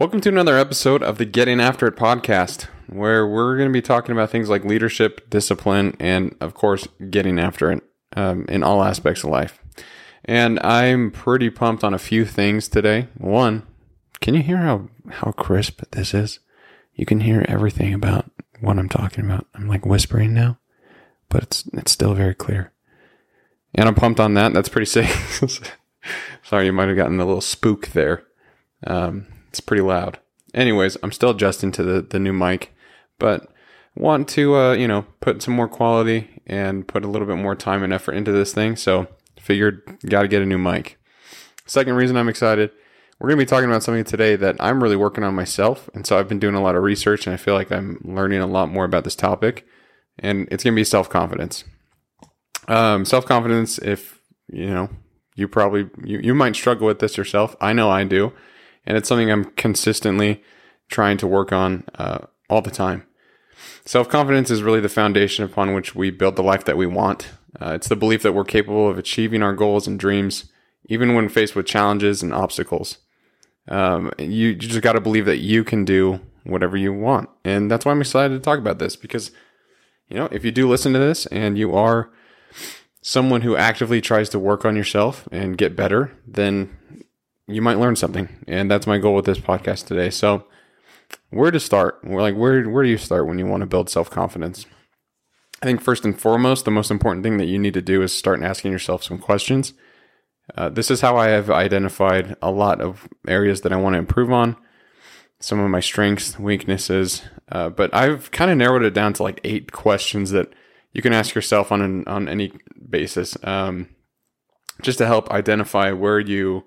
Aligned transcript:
Welcome 0.00 0.22
to 0.22 0.30
another 0.30 0.56
episode 0.56 1.02
of 1.02 1.18
the 1.18 1.26
Getting 1.26 1.60
After 1.60 1.86
It 1.86 1.94
podcast, 1.94 2.68
where 2.86 3.26
we're 3.26 3.58
going 3.58 3.68
to 3.68 3.72
be 3.72 3.82
talking 3.82 4.12
about 4.12 4.30
things 4.30 4.48
like 4.48 4.64
leadership, 4.64 5.28
discipline, 5.28 5.94
and 6.00 6.34
of 6.40 6.54
course, 6.54 6.88
getting 7.10 7.38
after 7.38 7.70
it 7.70 7.82
um, 8.16 8.46
in 8.48 8.62
all 8.62 8.82
aspects 8.82 9.24
of 9.24 9.28
life. 9.28 9.58
And 10.24 10.58
I'm 10.60 11.10
pretty 11.10 11.50
pumped 11.50 11.84
on 11.84 11.92
a 11.92 11.98
few 11.98 12.24
things 12.24 12.66
today. 12.66 13.08
One, 13.18 13.66
can 14.22 14.32
you 14.32 14.42
hear 14.42 14.56
how, 14.56 14.88
how 15.10 15.32
crisp 15.32 15.82
this 15.90 16.14
is? 16.14 16.38
You 16.94 17.04
can 17.04 17.20
hear 17.20 17.44
everything 17.46 17.92
about 17.92 18.30
what 18.58 18.78
I'm 18.78 18.88
talking 18.88 19.26
about. 19.26 19.48
I'm 19.54 19.68
like 19.68 19.84
whispering 19.84 20.32
now, 20.32 20.58
but 21.28 21.42
it's 21.42 21.68
it's 21.74 21.92
still 21.92 22.14
very 22.14 22.34
clear. 22.34 22.72
And 23.74 23.86
I'm 23.86 23.94
pumped 23.94 24.18
on 24.18 24.32
that. 24.32 24.54
That's 24.54 24.70
pretty 24.70 24.86
sick. 24.86 25.10
Sorry, 26.42 26.64
you 26.64 26.72
might 26.72 26.88
have 26.88 26.96
gotten 26.96 27.20
a 27.20 27.26
little 27.26 27.42
spook 27.42 27.88
there. 27.88 28.24
Um, 28.86 29.26
it's 29.50 29.60
pretty 29.60 29.82
loud. 29.82 30.18
Anyways, 30.54 30.96
I'm 31.02 31.12
still 31.12 31.30
adjusting 31.30 31.72
to 31.72 31.82
the, 31.82 32.02
the 32.02 32.18
new 32.18 32.32
mic, 32.32 32.72
but 33.18 33.52
want 33.96 34.28
to, 34.30 34.54
uh, 34.54 34.72
you 34.72 34.86
know, 34.86 35.06
put 35.20 35.42
some 35.42 35.54
more 35.54 35.68
quality 35.68 36.28
and 36.46 36.86
put 36.86 37.04
a 37.04 37.08
little 37.08 37.26
bit 37.26 37.36
more 37.36 37.56
time 37.56 37.82
and 37.82 37.92
effort 37.92 38.12
into 38.12 38.32
this 38.32 38.54
thing. 38.54 38.76
So 38.76 39.08
figured 39.40 39.82
got 40.08 40.22
to 40.22 40.28
get 40.28 40.42
a 40.42 40.46
new 40.46 40.58
mic. 40.58 40.98
Second 41.66 41.94
reason 41.94 42.16
I'm 42.16 42.28
excited, 42.28 42.70
we're 43.18 43.28
going 43.28 43.38
to 43.38 43.44
be 43.44 43.48
talking 43.48 43.68
about 43.68 43.82
something 43.82 44.04
today 44.04 44.36
that 44.36 44.56
I'm 44.60 44.82
really 44.82 44.96
working 44.96 45.24
on 45.24 45.34
myself. 45.34 45.90
And 45.94 46.06
so 46.06 46.18
I've 46.18 46.28
been 46.28 46.38
doing 46.38 46.54
a 46.54 46.62
lot 46.62 46.76
of 46.76 46.82
research 46.82 47.26
and 47.26 47.34
I 47.34 47.36
feel 47.36 47.54
like 47.54 47.72
I'm 47.72 48.00
learning 48.04 48.40
a 48.40 48.46
lot 48.46 48.70
more 48.70 48.84
about 48.84 49.04
this 49.04 49.16
topic. 49.16 49.66
And 50.18 50.46
it's 50.50 50.62
going 50.62 50.74
to 50.74 50.80
be 50.80 50.84
self 50.84 51.10
confidence. 51.10 51.64
Um, 52.68 53.04
self 53.04 53.26
confidence, 53.26 53.78
if, 53.78 54.20
you 54.48 54.66
know, 54.66 54.90
you 55.34 55.48
probably, 55.48 55.88
you, 56.04 56.20
you 56.20 56.34
might 56.34 56.54
struggle 56.54 56.86
with 56.86 57.00
this 57.00 57.16
yourself. 57.16 57.56
I 57.60 57.72
know 57.72 57.90
I 57.90 58.04
do 58.04 58.32
and 58.86 58.96
it's 58.96 59.08
something 59.08 59.30
I'm 59.30 59.44
consistently 59.44 60.42
trying 60.88 61.16
to 61.18 61.26
work 61.26 61.52
on 61.52 61.84
uh, 61.94 62.26
all 62.48 62.62
the 62.62 62.70
time. 62.70 63.06
Self 63.84 64.08
confidence 64.08 64.50
is 64.50 64.62
really 64.62 64.80
the 64.80 64.88
foundation 64.88 65.44
upon 65.44 65.74
which 65.74 65.94
we 65.94 66.10
build 66.10 66.36
the 66.36 66.42
life 66.42 66.64
that 66.64 66.76
we 66.76 66.86
want. 66.86 67.28
Uh, 67.60 67.72
it's 67.74 67.88
the 67.88 67.96
belief 67.96 68.22
that 68.22 68.32
we're 68.32 68.44
capable 68.44 68.88
of 68.88 68.98
achieving 68.98 69.42
our 69.42 69.54
goals 69.54 69.86
and 69.86 69.98
dreams, 69.98 70.50
even 70.86 71.14
when 71.14 71.28
faced 71.28 71.56
with 71.56 71.66
challenges 71.66 72.22
and 72.22 72.32
obstacles. 72.32 72.98
Um, 73.68 74.12
you, 74.18 74.48
you 74.48 74.54
just 74.54 74.82
got 74.82 74.92
to 74.94 75.00
believe 75.00 75.26
that 75.26 75.38
you 75.38 75.64
can 75.64 75.84
do 75.84 76.20
whatever 76.44 76.76
you 76.76 76.92
want. 76.92 77.28
And 77.44 77.70
that's 77.70 77.84
why 77.84 77.92
I'm 77.92 78.00
excited 78.00 78.34
to 78.34 78.40
talk 78.40 78.58
about 78.58 78.78
this 78.78 78.96
because, 78.96 79.30
you 80.08 80.16
know, 80.16 80.28
if 80.32 80.44
you 80.44 80.50
do 80.50 80.68
listen 80.68 80.92
to 80.92 80.98
this 80.98 81.26
and 81.26 81.58
you 81.58 81.74
are 81.74 82.10
someone 83.02 83.42
who 83.42 83.56
actively 83.56 84.00
tries 84.00 84.28
to 84.30 84.38
work 84.38 84.64
on 84.64 84.76
yourself 84.76 85.28
and 85.30 85.58
get 85.58 85.76
better, 85.76 86.12
then 86.26 86.76
you 87.54 87.62
might 87.62 87.78
learn 87.78 87.96
something. 87.96 88.28
And 88.46 88.70
that's 88.70 88.86
my 88.86 88.98
goal 88.98 89.14
with 89.14 89.24
this 89.24 89.38
podcast 89.38 89.86
today. 89.86 90.10
So, 90.10 90.44
where 91.30 91.50
to 91.50 91.60
start? 91.60 92.00
We're 92.04 92.22
like, 92.22 92.36
where, 92.36 92.68
where 92.68 92.84
do 92.84 92.88
you 92.88 92.98
start 92.98 93.26
when 93.26 93.38
you 93.38 93.46
want 93.46 93.62
to 93.62 93.66
build 93.66 93.90
self 93.90 94.10
confidence? 94.10 94.66
I 95.62 95.66
think 95.66 95.82
first 95.82 96.04
and 96.04 96.18
foremost, 96.18 96.64
the 96.64 96.70
most 96.70 96.90
important 96.90 97.22
thing 97.22 97.36
that 97.36 97.46
you 97.46 97.58
need 97.58 97.74
to 97.74 97.82
do 97.82 98.02
is 98.02 98.12
start 98.12 98.42
asking 98.42 98.72
yourself 98.72 99.02
some 99.02 99.18
questions. 99.18 99.74
Uh, 100.56 100.68
this 100.68 100.90
is 100.90 101.02
how 101.02 101.16
I 101.16 101.28
have 101.28 101.50
identified 101.50 102.36
a 102.42 102.50
lot 102.50 102.80
of 102.80 103.08
areas 103.28 103.60
that 103.60 103.72
I 103.72 103.76
want 103.76 103.94
to 103.94 103.98
improve 103.98 104.32
on, 104.32 104.56
some 105.38 105.60
of 105.60 105.70
my 105.70 105.80
strengths, 105.80 106.38
weaknesses, 106.38 107.22
uh, 107.52 107.68
but 107.68 107.94
I've 107.94 108.30
kind 108.30 108.50
of 108.50 108.56
narrowed 108.56 108.82
it 108.82 108.94
down 108.94 109.12
to 109.14 109.22
like 109.22 109.40
eight 109.44 109.70
questions 109.70 110.30
that 110.30 110.52
you 110.92 111.02
can 111.02 111.12
ask 111.12 111.34
yourself 111.34 111.70
on 111.70 111.82
an, 111.82 112.04
on 112.06 112.28
any 112.28 112.52
basis, 112.88 113.36
um, 113.44 113.88
just 114.82 114.98
to 114.98 115.06
help 115.06 115.30
identify 115.30 115.92
where 115.92 116.18
you 116.18 116.64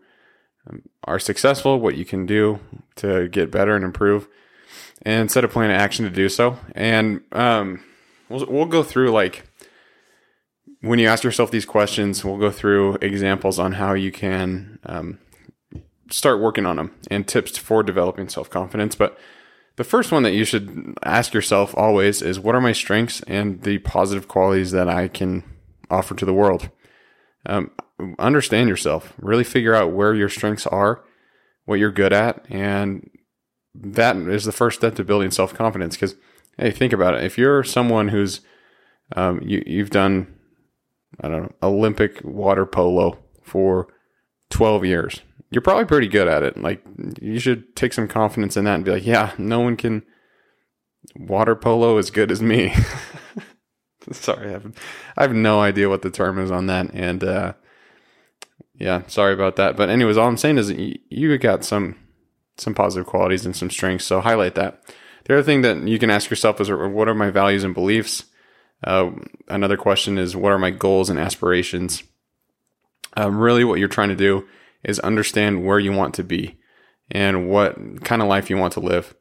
are 1.04 1.20
successful, 1.20 1.80
what 1.80 1.96
you 1.96 2.06
can 2.06 2.26
do 2.26 2.60
to 2.96 3.28
get 3.30 3.52
better 3.52 3.76
and 3.76 3.84
improve, 3.84 4.28
and 5.02 5.30
set 5.30 5.44
a 5.44 5.48
plan 5.48 5.72
of 5.72 5.78
action 5.78 6.06
to 6.06 6.12
do 6.12 6.30
so. 6.30 6.58
And 6.76 7.22
um, 7.32 7.84
we'll, 8.30 8.46
we'll 8.48 8.66
go 8.66 8.84
through 8.84 9.12
like 9.12 9.44
when 10.82 11.00
you 11.00 11.08
ask 11.08 11.24
yourself 11.24 11.50
these 11.50 11.66
questions, 11.66 12.26
we'll 12.26 12.38
go 12.38 12.52
through 12.52 12.98
examples 13.02 13.58
on 13.58 13.74
how 13.74 13.94
you 13.94 14.12
can 14.12 14.80
um, 14.86 15.18
start 16.10 16.42
working 16.42 16.66
on 16.66 16.76
them 16.76 16.94
and 17.10 17.28
tips 17.28 17.58
for 17.58 17.84
developing 17.84 18.28
self 18.28 18.50
confidence. 18.50 18.96
But 18.96 19.18
the 19.78 19.84
first 19.84 20.12
one 20.12 20.24
that 20.24 20.34
you 20.34 20.46
should 20.46 20.96
ask 21.04 21.34
yourself 21.34 21.74
always 21.78 22.22
is 22.22 22.40
what 22.40 22.54
are 22.54 22.62
my 22.62 22.74
strengths 22.74 23.22
and 23.28 23.64
the 23.64 23.80
positive 23.80 24.28
qualities 24.28 24.72
that 24.72 24.90
I 24.90 25.08
can 25.08 25.44
offer 25.90 26.16
to 26.16 26.26
the 26.26 26.34
world? 26.34 26.70
Um, 27.46 27.72
understand 28.20 28.70
yourself, 28.70 29.14
really 29.18 29.44
figure 29.44 29.76
out 29.76 29.92
where 29.92 30.14
your 30.14 30.30
strengths 30.30 30.68
are, 30.68 31.04
what 31.66 31.80
you're 31.80 31.92
good 31.92 32.14
at, 32.14 32.46
and 32.50 33.10
that 33.76 34.16
is 34.18 34.46
the 34.46 34.52
first 34.52 34.80
step 34.80 34.96
to 34.96 35.04
building 35.04 35.32
self 35.32 35.54
confidence. 35.54 35.96
Because 35.96 36.16
hey, 36.58 36.72
think 36.72 36.94
about 36.94 37.16
it. 37.16 37.24
If 37.24 37.38
you're 37.38 37.64
someone 37.64 38.10
who's 38.10 38.42
um, 39.16 39.42
you, 39.44 39.64
you've 39.66 39.90
done 39.90 40.34
I 41.22 41.28
don't 41.30 41.44
know 41.44 41.56
Olympic 41.62 42.22
water 42.24 42.66
polo 42.66 43.20
for 43.44 43.88
12 44.50 44.86
years, 44.86 45.22
you're 45.52 45.62
probably 45.62 45.86
pretty 45.86 46.08
good 46.08 46.28
at 46.28 46.44
it. 46.44 46.58
Like 46.58 46.84
you 47.22 47.40
should 47.40 47.76
take 47.76 47.94
some 47.94 48.08
confidence 48.08 48.58
in 48.58 48.66
that 48.66 48.76
and 48.76 48.86
be 48.86 48.92
like, 48.92 49.06
yeah, 49.06 49.34
no 49.38 49.60
one 49.60 49.78
can 49.78 50.04
water 51.16 51.56
polo 51.56 51.98
as 51.98 52.10
good 52.10 52.32
as 52.32 52.42
me. 52.42 52.74
sorry, 54.12 54.50
I 54.50 54.52
have, 54.52 54.74
I 55.18 55.22
have 55.24 55.34
no 55.34 55.62
idea 55.62 55.90
what 55.90 56.02
the 56.02 56.10
term 56.10 56.40
is 56.40 56.52
on 56.52 56.68
that, 56.68 56.94
and 56.94 57.24
uh, 57.24 57.54
yeah, 58.76 59.04
sorry 59.08 59.34
about 59.34 59.56
that. 59.58 59.76
But 59.76 59.90
anyways, 59.90 60.18
all 60.18 60.28
I'm 60.28 60.38
saying 60.38 60.58
is 60.58 60.72
you, 60.72 61.38
got 61.38 61.64
some 61.64 61.96
some 62.58 62.74
positive 62.74 63.08
qualities 63.08 63.46
and 63.46 63.56
some 63.56 63.70
strengths, 63.70 64.06
so 64.06 64.22
highlight 64.22 64.56
that. 64.56 64.84
The 65.26 65.36
other 65.36 65.44
thing 65.44 65.62
that 65.62 65.88
you 65.88 65.98
can 66.00 66.10
ask 66.10 66.30
yourself 66.30 66.60
is, 66.60 66.70
what 66.70 67.08
are 67.08 67.16
my 67.16 67.30
values 67.30 67.64
and 67.64 67.74
beliefs? 67.74 68.26
Uh, 68.84 69.12
another 69.48 69.78
question 69.78 70.18
is, 70.18 70.36
what 70.36 70.52
are 70.52 70.60
my 70.60 70.70
goals 70.70 71.10
and 71.10 71.18
aspirations? 71.18 72.04
Um, 73.16 73.38
really, 73.38 73.64
what 73.64 73.80
you're 73.80 73.88
trying 73.88 74.10
to 74.10 74.16
do 74.16 74.46
is 74.84 75.00
understand 75.00 75.66
where 75.66 75.80
you 75.80 75.94
want 75.94 76.14
to 76.16 76.24
be 76.24 76.60
and 77.10 77.50
what 77.50 78.04
kind 78.04 78.22
of 78.22 78.28
life 78.28 78.50
you 78.50 78.58
want 78.58 78.74
to 78.74 78.80
live. 78.80 79.16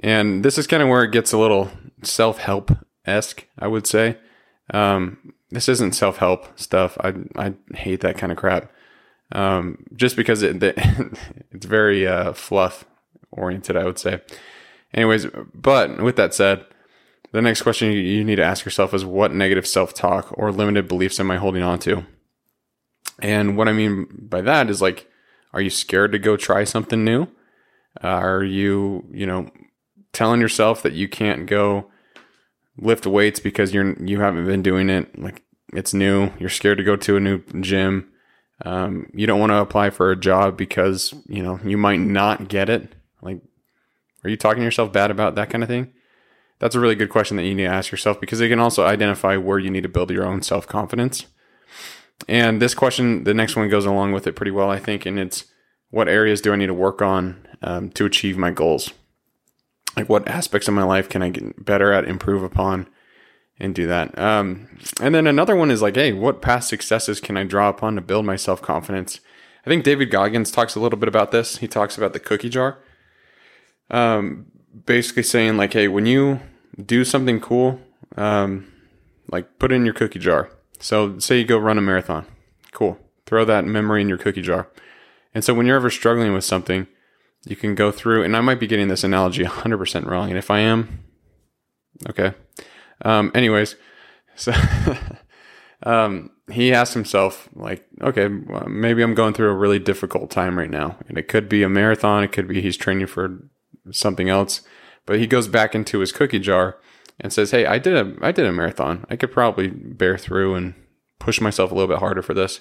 And 0.00 0.44
this 0.44 0.58
is 0.58 0.66
kind 0.66 0.82
of 0.82 0.88
where 0.88 1.04
it 1.04 1.12
gets 1.12 1.32
a 1.32 1.38
little 1.38 1.70
self 2.02 2.38
help 2.38 2.70
esque, 3.06 3.46
I 3.58 3.66
would 3.66 3.86
say. 3.86 4.18
Um, 4.72 5.34
this 5.50 5.68
isn't 5.68 5.94
self 5.94 6.18
help 6.18 6.58
stuff. 6.58 6.96
I 7.00 7.14
I 7.36 7.54
hate 7.74 8.00
that 8.00 8.18
kind 8.18 8.32
of 8.32 8.38
crap. 8.38 8.70
Um, 9.32 9.84
just 9.94 10.16
because 10.16 10.42
it, 10.42 10.62
it's 11.52 11.66
very 11.66 12.06
uh, 12.06 12.32
fluff 12.32 12.84
oriented, 13.30 13.76
I 13.76 13.84
would 13.84 13.98
say. 13.98 14.20
Anyways, 14.92 15.26
but 15.54 16.02
with 16.02 16.16
that 16.16 16.34
said, 16.34 16.64
the 17.32 17.42
next 17.42 17.62
question 17.62 17.92
you 17.92 18.24
need 18.24 18.36
to 18.36 18.44
ask 18.44 18.64
yourself 18.64 18.92
is 18.92 19.04
what 19.04 19.32
negative 19.32 19.66
self 19.66 19.94
talk 19.94 20.36
or 20.36 20.50
limited 20.50 20.88
beliefs 20.88 21.20
am 21.20 21.30
I 21.30 21.36
holding 21.36 21.62
on 21.62 21.78
to? 21.80 22.04
And 23.20 23.56
what 23.56 23.68
I 23.68 23.72
mean 23.72 24.06
by 24.28 24.40
that 24.40 24.68
is 24.68 24.82
like, 24.82 25.08
are 25.52 25.60
you 25.60 25.70
scared 25.70 26.12
to 26.12 26.18
go 26.18 26.36
try 26.36 26.64
something 26.64 27.04
new? 27.04 27.24
Uh, 28.02 28.08
are 28.08 28.42
you, 28.42 29.04
you 29.12 29.26
know, 29.26 29.50
telling 30.12 30.40
yourself 30.40 30.82
that 30.82 30.92
you 30.92 31.08
can't 31.08 31.46
go 31.46 31.90
lift 32.78 33.06
weights 33.06 33.40
because 33.40 33.74
you're 33.74 33.96
you 34.02 34.20
haven't 34.20 34.46
been 34.46 34.62
doing 34.62 34.88
it 34.88 35.18
like 35.18 35.42
it's 35.74 35.92
new 35.92 36.30
you're 36.38 36.48
scared 36.48 36.78
to 36.78 36.84
go 36.84 36.96
to 36.96 37.16
a 37.16 37.20
new 37.20 37.42
gym 37.60 38.09
um, 38.64 39.10
you 39.14 39.26
don't 39.26 39.40
want 39.40 39.50
to 39.50 39.58
apply 39.58 39.90
for 39.90 40.10
a 40.10 40.16
job 40.16 40.56
because 40.56 41.14
you 41.26 41.42
know 41.42 41.60
you 41.64 41.76
might 41.76 42.00
not 42.00 42.48
get 42.48 42.68
it. 42.68 42.94
Like 43.22 43.40
are 44.24 44.30
you 44.30 44.36
talking 44.36 44.60
to 44.60 44.64
yourself 44.64 44.92
bad 44.92 45.10
about 45.10 45.34
that 45.34 45.50
kind 45.50 45.62
of 45.64 45.68
thing? 45.68 45.92
That's 46.58 46.74
a 46.74 46.80
really 46.80 46.94
good 46.94 47.08
question 47.08 47.36
that 47.38 47.44
you 47.44 47.54
need 47.54 47.64
to 47.64 47.70
ask 47.70 47.90
yourself 47.90 48.20
because 48.20 48.40
it 48.40 48.50
can 48.50 48.60
also 48.60 48.84
identify 48.84 49.36
where 49.36 49.58
you 49.58 49.70
need 49.70 49.82
to 49.82 49.88
build 49.88 50.10
your 50.10 50.26
own 50.26 50.42
self-confidence. 50.42 51.26
And 52.28 52.60
this 52.60 52.74
question 52.74 53.24
the 53.24 53.34
next 53.34 53.56
one 53.56 53.68
goes 53.68 53.86
along 53.86 54.12
with 54.12 54.26
it 54.26 54.36
pretty 54.36 54.50
well 54.50 54.68
i 54.70 54.78
think 54.78 55.06
and 55.06 55.18
it's 55.18 55.46
what 55.88 56.06
areas 56.06 56.42
do 56.42 56.52
i 56.52 56.56
need 56.56 56.66
to 56.66 56.74
work 56.74 57.00
on 57.00 57.46
um, 57.62 57.90
to 57.90 58.04
achieve 58.06 58.36
my 58.36 58.50
goals? 58.50 58.92
Like 59.96 60.08
what 60.08 60.26
aspects 60.28 60.68
of 60.68 60.74
my 60.74 60.82
life 60.82 61.08
can 61.08 61.22
I 61.22 61.30
get 61.30 61.64
better 61.64 61.92
at, 61.92 62.04
improve 62.04 62.42
upon, 62.42 62.88
and 63.60 63.74
do 63.74 63.86
that. 63.86 64.18
Um, 64.18 64.68
and 65.00 65.14
then 65.14 65.26
another 65.26 65.54
one 65.54 65.70
is 65.70 65.82
like, 65.82 65.94
hey, 65.94 66.12
what 66.12 66.42
past 66.42 66.68
successes 66.68 67.20
can 67.20 67.36
I 67.36 67.44
draw 67.44 67.68
upon 67.68 67.94
to 67.94 68.00
build 68.00 68.24
my 68.24 68.36
self 68.36 68.62
confidence? 68.62 69.20
I 69.64 69.70
think 69.70 69.84
David 69.84 70.10
Goggins 70.10 70.50
talks 70.50 70.74
a 70.74 70.80
little 70.80 70.98
bit 70.98 71.08
about 71.08 71.30
this. 71.30 71.58
He 71.58 71.68
talks 71.68 71.98
about 71.98 72.14
the 72.14 72.20
cookie 72.20 72.48
jar. 72.48 72.78
Um, 73.90 74.46
basically 74.86 75.22
saying 75.22 75.56
like, 75.56 75.72
hey, 75.72 75.88
when 75.88 76.06
you 76.06 76.40
do 76.84 77.04
something 77.04 77.40
cool, 77.40 77.80
um, 78.16 78.72
like 79.30 79.58
put 79.58 79.72
it 79.72 79.76
in 79.76 79.84
your 79.84 79.94
cookie 79.94 80.18
jar. 80.18 80.50
So 80.78 81.18
say 81.18 81.38
you 81.38 81.44
go 81.44 81.58
run 81.58 81.78
a 81.78 81.82
marathon, 81.82 82.26
cool. 82.72 82.98
Throw 83.26 83.44
that 83.44 83.66
memory 83.66 84.00
in 84.00 84.08
your 84.08 84.18
cookie 84.18 84.42
jar. 84.42 84.68
And 85.34 85.44
so 85.44 85.54
when 85.54 85.66
you're 85.66 85.76
ever 85.76 85.90
struggling 85.90 86.32
with 86.32 86.44
something, 86.44 86.86
you 87.44 87.56
can 87.56 87.74
go 87.74 87.92
through, 87.92 88.24
and 88.24 88.36
I 88.36 88.40
might 88.40 88.60
be 88.60 88.66
getting 88.66 88.88
this 88.88 89.04
analogy 89.04 89.44
100% 89.44 90.06
wrong. 90.06 90.30
And 90.30 90.38
if 90.38 90.50
I 90.50 90.60
am, 90.60 91.04
okay. 92.08 92.34
Um, 93.02 93.30
anyways, 93.34 93.76
so 94.36 94.52
um, 95.82 96.30
he 96.50 96.72
asked 96.72 96.94
himself, 96.94 97.48
like, 97.54 97.86
okay, 98.02 98.28
well, 98.28 98.68
maybe 98.68 99.02
I'm 99.02 99.14
going 99.14 99.34
through 99.34 99.50
a 99.50 99.56
really 99.56 99.78
difficult 99.78 100.30
time 100.30 100.58
right 100.58 100.70
now. 100.70 100.96
And 101.08 101.18
it 101.18 101.28
could 101.28 101.48
be 101.48 101.62
a 101.62 101.68
marathon, 101.68 102.24
it 102.24 102.32
could 102.32 102.48
be 102.48 102.60
he's 102.60 102.76
training 102.76 103.06
for 103.06 103.38
something 103.90 104.28
else. 104.28 104.62
But 105.06 105.18
he 105.18 105.26
goes 105.26 105.48
back 105.48 105.74
into 105.74 106.00
his 106.00 106.12
cookie 106.12 106.38
jar 106.38 106.78
and 107.18 107.32
says, 107.32 107.50
Hey, 107.50 107.66
I 107.66 107.78
did 107.78 107.94
a 107.94 108.16
I 108.24 108.32
did 108.32 108.46
a 108.46 108.52
marathon. 108.52 109.06
I 109.10 109.16
could 109.16 109.32
probably 109.32 109.68
bear 109.68 110.16
through 110.16 110.54
and 110.54 110.74
push 111.18 111.40
myself 111.40 111.70
a 111.70 111.74
little 111.74 111.88
bit 111.88 111.98
harder 111.98 112.22
for 112.22 112.34
this. 112.34 112.60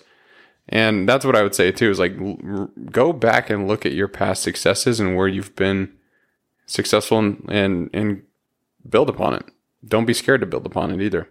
And 0.67 1.07
that's 1.09 1.25
what 1.25 1.35
I 1.35 1.43
would 1.43 1.55
say 1.55 1.71
too 1.71 1.89
is 1.89 1.99
like 1.99 2.15
l- 2.19 2.69
go 2.91 3.13
back 3.13 3.49
and 3.49 3.67
look 3.67 3.85
at 3.85 3.93
your 3.93 4.07
past 4.07 4.43
successes 4.43 4.99
and 4.99 5.15
where 5.15 5.27
you've 5.27 5.55
been 5.55 5.93
successful 6.65 7.19
and, 7.19 7.45
and 7.49 7.89
and 7.93 8.23
build 8.87 9.09
upon 9.09 9.35
it. 9.35 9.45
Don't 9.85 10.05
be 10.05 10.13
scared 10.13 10.41
to 10.41 10.47
build 10.47 10.65
upon 10.65 10.91
it 10.91 11.01
either 11.01 11.29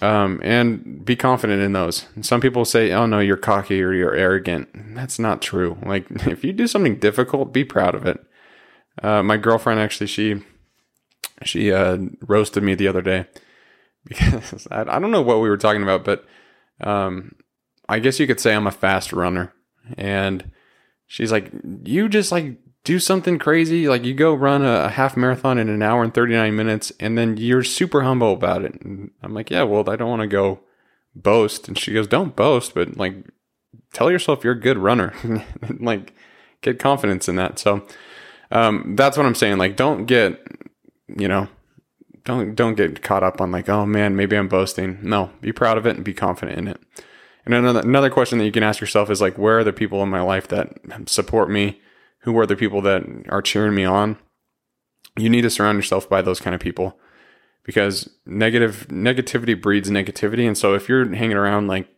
um, 0.00 0.40
and 0.42 1.04
be 1.04 1.16
confident 1.16 1.62
in 1.62 1.72
those. 1.72 2.06
And 2.14 2.24
some 2.24 2.40
people 2.40 2.64
say, 2.64 2.92
"Oh 2.92 3.06
no, 3.06 3.18
you're 3.18 3.36
cocky 3.36 3.82
or 3.82 3.92
you're 3.92 4.14
arrogant." 4.14 4.68
That's 4.94 5.18
not 5.18 5.42
true. 5.42 5.78
Like 5.84 6.06
if 6.26 6.44
you 6.44 6.52
do 6.52 6.66
something 6.66 6.98
difficult, 6.98 7.52
be 7.52 7.64
proud 7.64 7.94
of 7.94 8.06
it. 8.06 8.24
Uh, 9.02 9.22
my 9.22 9.36
girlfriend 9.36 9.80
actually 9.80 10.06
she 10.06 10.42
she 11.42 11.72
uh, 11.72 11.98
roasted 12.22 12.62
me 12.62 12.74
the 12.74 12.88
other 12.88 13.02
day 13.02 13.26
because 14.04 14.66
I, 14.70 14.82
I, 14.82 14.98
don't 14.98 15.10
know 15.10 15.22
what 15.22 15.40
we 15.40 15.48
were 15.48 15.56
talking 15.56 15.82
about, 15.82 16.04
but 16.04 16.24
um, 16.82 17.32
I 17.88 17.98
guess 17.98 18.18
you 18.18 18.26
could 18.26 18.40
say 18.40 18.54
I'm 18.54 18.66
a 18.66 18.72
fast 18.72 19.12
runner, 19.12 19.52
and 19.96 20.50
she's 21.06 21.32
like, 21.32 21.50
"You 21.84 22.08
just 22.08 22.32
like 22.32 22.58
do 22.84 22.98
something 22.98 23.38
crazy. 23.38 23.88
Like 23.88 24.04
you 24.04 24.14
go 24.14 24.34
run 24.34 24.64
a, 24.64 24.88
half 24.88 25.16
marathon 25.16 25.58
in 25.58 25.68
an 25.68 25.82
hour 25.82 26.02
and 26.02 26.12
39 26.12 26.54
minutes 26.54 26.92
and 27.00 27.16
then 27.16 27.36
you're 27.36 27.62
super 27.62 28.02
humble 28.02 28.32
about 28.32 28.64
it. 28.64 28.80
And 28.82 29.10
I'm 29.22 29.34
like, 29.34 29.50
yeah, 29.50 29.62
well, 29.62 29.88
I 29.88 29.96
don't 29.96 30.10
want 30.10 30.22
to 30.22 30.28
go 30.28 30.60
boast. 31.14 31.68
And 31.68 31.78
she 31.78 31.92
goes, 31.92 32.06
don't 32.06 32.36
boast, 32.36 32.74
but 32.74 32.96
like 32.96 33.14
tell 33.92 34.10
yourself 34.10 34.44
you're 34.44 34.54
a 34.54 34.60
good 34.60 34.78
runner. 34.78 35.12
like 35.78 36.14
get 36.62 36.78
confidence 36.78 37.28
in 37.28 37.36
that. 37.36 37.58
So, 37.58 37.86
um, 38.50 38.96
that's 38.96 39.16
what 39.16 39.26
I'm 39.26 39.34
saying. 39.34 39.58
Like, 39.58 39.76
don't 39.76 40.06
get, 40.06 40.44
you 41.16 41.28
know, 41.28 41.48
don't, 42.24 42.54
don't 42.54 42.74
get 42.74 43.02
caught 43.02 43.22
up 43.22 43.40
on 43.40 43.52
like, 43.52 43.68
oh 43.68 43.86
man, 43.86 44.16
maybe 44.16 44.36
I'm 44.36 44.48
boasting. 44.48 44.98
No, 45.02 45.30
be 45.40 45.52
proud 45.52 45.78
of 45.78 45.86
it 45.86 45.96
and 45.96 46.04
be 46.04 46.14
confident 46.14 46.58
in 46.58 46.68
it. 46.68 46.80
And 47.44 47.54
another, 47.54 47.80
another 47.80 48.10
question 48.10 48.38
that 48.38 48.44
you 48.44 48.52
can 48.52 48.62
ask 48.62 48.80
yourself 48.80 49.10
is 49.10 49.20
like, 49.20 49.38
where 49.38 49.58
are 49.58 49.64
the 49.64 49.72
people 49.72 50.02
in 50.02 50.08
my 50.08 50.20
life 50.20 50.48
that 50.48 50.78
support 51.06 51.50
me? 51.50 51.80
Who 52.20 52.38
are 52.38 52.46
the 52.46 52.56
people 52.56 52.80
that 52.82 53.04
are 53.28 53.42
cheering 53.42 53.74
me 53.74 53.84
on. 53.84 54.18
You 55.16 55.28
need 55.28 55.42
to 55.42 55.50
surround 55.50 55.76
yourself 55.76 56.08
by 56.08 56.22
those 56.22 56.40
kind 56.40 56.54
of 56.54 56.60
people 56.60 56.98
because 57.64 58.10
negative 58.26 58.86
negativity 58.88 59.60
breeds 59.60 59.90
negativity. 59.90 60.46
And 60.46 60.56
so 60.56 60.74
if 60.74 60.88
you're 60.88 61.14
hanging 61.14 61.36
around 61.36 61.66
like 61.66 61.88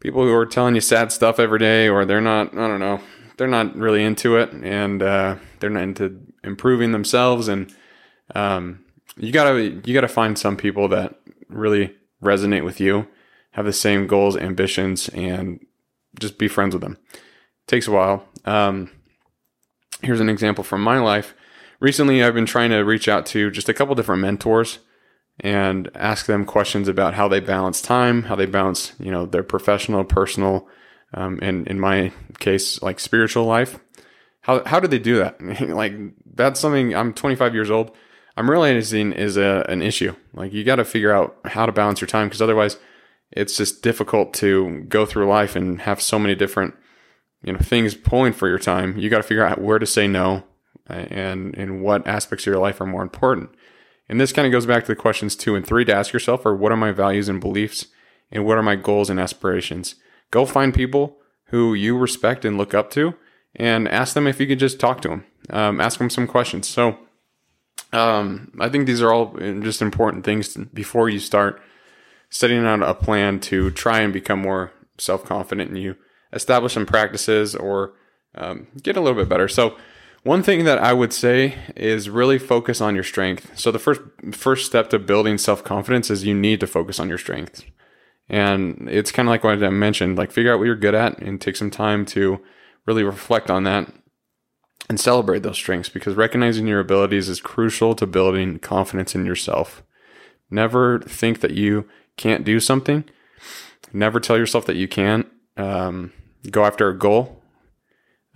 people 0.00 0.22
who 0.22 0.32
are 0.34 0.46
telling 0.46 0.74
you 0.74 0.80
sad 0.80 1.12
stuff 1.12 1.38
every 1.38 1.58
day, 1.58 1.88
or 1.88 2.04
they're 2.04 2.20
not, 2.20 2.52
I 2.54 2.68
don't 2.68 2.80
know, 2.80 3.00
they're 3.36 3.48
not 3.48 3.74
really 3.76 4.04
into 4.04 4.36
it 4.36 4.52
and 4.52 5.02
uh, 5.02 5.36
they're 5.60 5.70
not 5.70 5.82
into 5.82 6.20
improving 6.42 6.92
themselves. 6.92 7.48
And 7.48 7.74
um, 8.34 8.84
you 9.16 9.32
gotta 9.32 9.62
you 9.84 9.94
gotta 9.94 10.08
find 10.08 10.38
some 10.38 10.56
people 10.56 10.88
that 10.88 11.20
really 11.48 11.94
resonate 12.22 12.64
with 12.64 12.80
you, 12.80 13.06
have 13.52 13.64
the 13.64 13.72
same 13.72 14.06
goals, 14.06 14.36
ambitions, 14.36 15.08
and 15.10 15.64
just 16.18 16.38
be 16.38 16.48
friends 16.48 16.74
with 16.74 16.82
them. 16.82 16.98
It 17.12 17.20
takes 17.66 17.86
a 17.86 17.92
while. 17.92 18.26
Um, 18.44 18.90
here's 20.04 20.20
an 20.20 20.28
example 20.28 20.64
from 20.64 20.82
my 20.82 20.98
life. 20.98 21.34
Recently, 21.80 22.22
I've 22.22 22.34
been 22.34 22.46
trying 22.46 22.70
to 22.70 22.80
reach 22.80 23.08
out 23.08 23.26
to 23.26 23.50
just 23.50 23.68
a 23.68 23.74
couple 23.74 23.94
different 23.94 24.22
mentors 24.22 24.78
and 25.40 25.90
ask 25.94 26.26
them 26.26 26.44
questions 26.44 26.88
about 26.88 27.14
how 27.14 27.28
they 27.28 27.40
balance 27.40 27.82
time, 27.82 28.24
how 28.24 28.36
they 28.36 28.46
balance, 28.46 28.92
you 28.98 29.10
know, 29.10 29.26
their 29.26 29.42
professional, 29.42 30.04
personal, 30.04 30.68
um, 31.12 31.38
and 31.42 31.66
in 31.66 31.80
my 31.80 32.12
case, 32.38 32.80
like 32.82 33.00
spiritual 33.00 33.44
life. 33.44 33.78
How 34.42 34.64
how 34.64 34.80
do 34.80 34.88
they 34.88 34.98
do 34.98 35.16
that? 35.16 35.40
like 35.68 35.94
that's 36.34 36.60
something. 36.60 36.94
I'm 36.94 37.12
25 37.12 37.54
years 37.54 37.70
old. 37.70 37.90
I'm 38.36 38.50
realizing 38.50 39.12
is 39.12 39.36
a, 39.36 39.64
an 39.68 39.80
issue. 39.80 40.14
Like 40.32 40.52
you 40.52 40.64
got 40.64 40.76
to 40.76 40.84
figure 40.84 41.12
out 41.12 41.38
how 41.44 41.66
to 41.66 41.72
balance 41.72 42.00
your 42.00 42.08
time 42.08 42.28
because 42.28 42.42
otherwise, 42.42 42.78
it's 43.30 43.56
just 43.56 43.82
difficult 43.82 44.34
to 44.34 44.84
go 44.88 45.06
through 45.06 45.28
life 45.28 45.56
and 45.56 45.80
have 45.82 46.00
so 46.00 46.18
many 46.18 46.34
different 46.34 46.74
you 47.44 47.52
know 47.52 47.58
things 47.58 47.94
pulling 47.94 48.32
for 48.32 48.48
your 48.48 48.58
time, 48.58 48.98
you 48.98 49.10
got 49.10 49.18
to 49.18 49.22
figure 49.22 49.44
out 49.44 49.60
where 49.60 49.78
to 49.78 49.86
say 49.86 50.08
no 50.08 50.44
and 50.86 51.54
and 51.56 51.82
what 51.82 52.06
aspects 52.06 52.46
of 52.46 52.52
your 52.52 52.60
life 52.60 52.80
are 52.80 52.86
more 52.86 53.02
important. 53.02 53.50
And 54.08 54.20
this 54.20 54.32
kind 54.32 54.46
of 54.46 54.52
goes 54.52 54.66
back 54.66 54.84
to 54.84 54.92
the 54.92 54.96
questions 54.96 55.36
two 55.36 55.54
and 55.54 55.66
three 55.66 55.84
to 55.84 55.94
ask 55.94 56.12
yourself 56.12 56.44
are 56.44 56.54
what 56.54 56.72
are 56.72 56.76
my 56.76 56.92
values 56.92 57.28
and 57.28 57.40
beliefs 57.40 57.86
and 58.30 58.44
what 58.44 58.58
are 58.58 58.62
my 58.62 58.76
goals 58.76 59.10
and 59.10 59.20
aspirations? 59.20 59.94
Go 60.30 60.44
find 60.44 60.74
people 60.74 61.18
who 61.46 61.74
you 61.74 61.96
respect 61.96 62.44
and 62.44 62.58
look 62.58 62.74
up 62.74 62.90
to 62.90 63.14
and 63.54 63.88
ask 63.88 64.14
them 64.14 64.26
if 64.26 64.40
you 64.40 64.46
could 64.46 64.58
just 64.58 64.80
talk 64.80 65.00
to 65.02 65.08
them. 65.08 65.24
Um, 65.50 65.80
ask 65.80 65.98
them 65.98 66.10
some 66.10 66.26
questions. 66.26 66.66
So 66.66 66.98
um, 67.92 68.52
I 68.58 68.68
think 68.68 68.86
these 68.86 69.00
are 69.00 69.12
all 69.12 69.36
just 69.38 69.80
important 69.80 70.24
things 70.24 70.56
before 70.56 71.08
you 71.08 71.20
start 71.20 71.62
setting 72.30 72.66
out 72.66 72.82
a 72.82 72.94
plan 72.94 73.38
to 73.38 73.70
try 73.70 74.00
and 74.00 74.12
become 74.12 74.40
more 74.40 74.72
self 74.98 75.24
confident 75.24 75.70
in 75.70 75.76
you 75.76 75.96
establish 76.34 76.74
some 76.74 76.86
practices 76.86 77.54
or 77.54 77.94
um, 78.34 78.66
get 78.82 78.96
a 78.96 79.00
little 79.00 79.18
bit 79.18 79.28
better. 79.28 79.48
So, 79.48 79.76
one 80.24 80.42
thing 80.42 80.64
that 80.64 80.78
I 80.78 80.94
would 80.94 81.12
say 81.12 81.54
is 81.76 82.08
really 82.08 82.38
focus 82.38 82.80
on 82.80 82.94
your 82.94 83.04
strength. 83.04 83.58
So 83.58 83.70
the 83.70 83.78
first 83.78 84.00
first 84.32 84.66
step 84.66 84.88
to 84.90 84.98
building 84.98 85.38
self 85.38 85.62
confidence 85.62 86.10
is 86.10 86.24
you 86.24 86.34
need 86.34 86.60
to 86.60 86.66
focus 86.66 86.98
on 86.98 87.08
your 87.08 87.18
strengths, 87.18 87.62
and 88.28 88.88
it's 88.90 89.12
kind 89.12 89.28
of 89.28 89.30
like 89.30 89.44
what 89.44 89.62
I 89.62 89.70
mentioned. 89.70 90.16
Like 90.16 90.32
figure 90.32 90.52
out 90.52 90.58
what 90.58 90.64
you're 90.64 90.76
good 90.76 90.94
at 90.94 91.18
and 91.18 91.40
take 91.40 91.56
some 91.56 91.70
time 91.70 92.06
to 92.06 92.40
really 92.86 93.02
reflect 93.02 93.50
on 93.50 93.64
that 93.64 93.92
and 94.88 95.00
celebrate 95.00 95.42
those 95.42 95.56
strengths 95.56 95.88
because 95.88 96.14
recognizing 96.14 96.66
your 96.66 96.80
abilities 96.80 97.28
is 97.28 97.40
crucial 97.40 97.94
to 97.94 98.06
building 98.06 98.58
confidence 98.58 99.14
in 99.14 99.24
yourself. 99.24 99.82
Never 100.50 101.00
think 101.00 101.40
that 101.40 101.52
you 101.52 101.88
can't 102.16 102.44
do 102.44 102.60
something. 102.60 103.04
Never 103.92 104.20
tell 104.20 104.36
yourself 104.36 104.66
that 104.66 104.76
you 104.76 104.88
can't. 104.88 105.26
Um, 105.56 106.12
go 106.50 106.64
after 106.64 106.88
a 106.88 106.98
goal. 106.98 107.42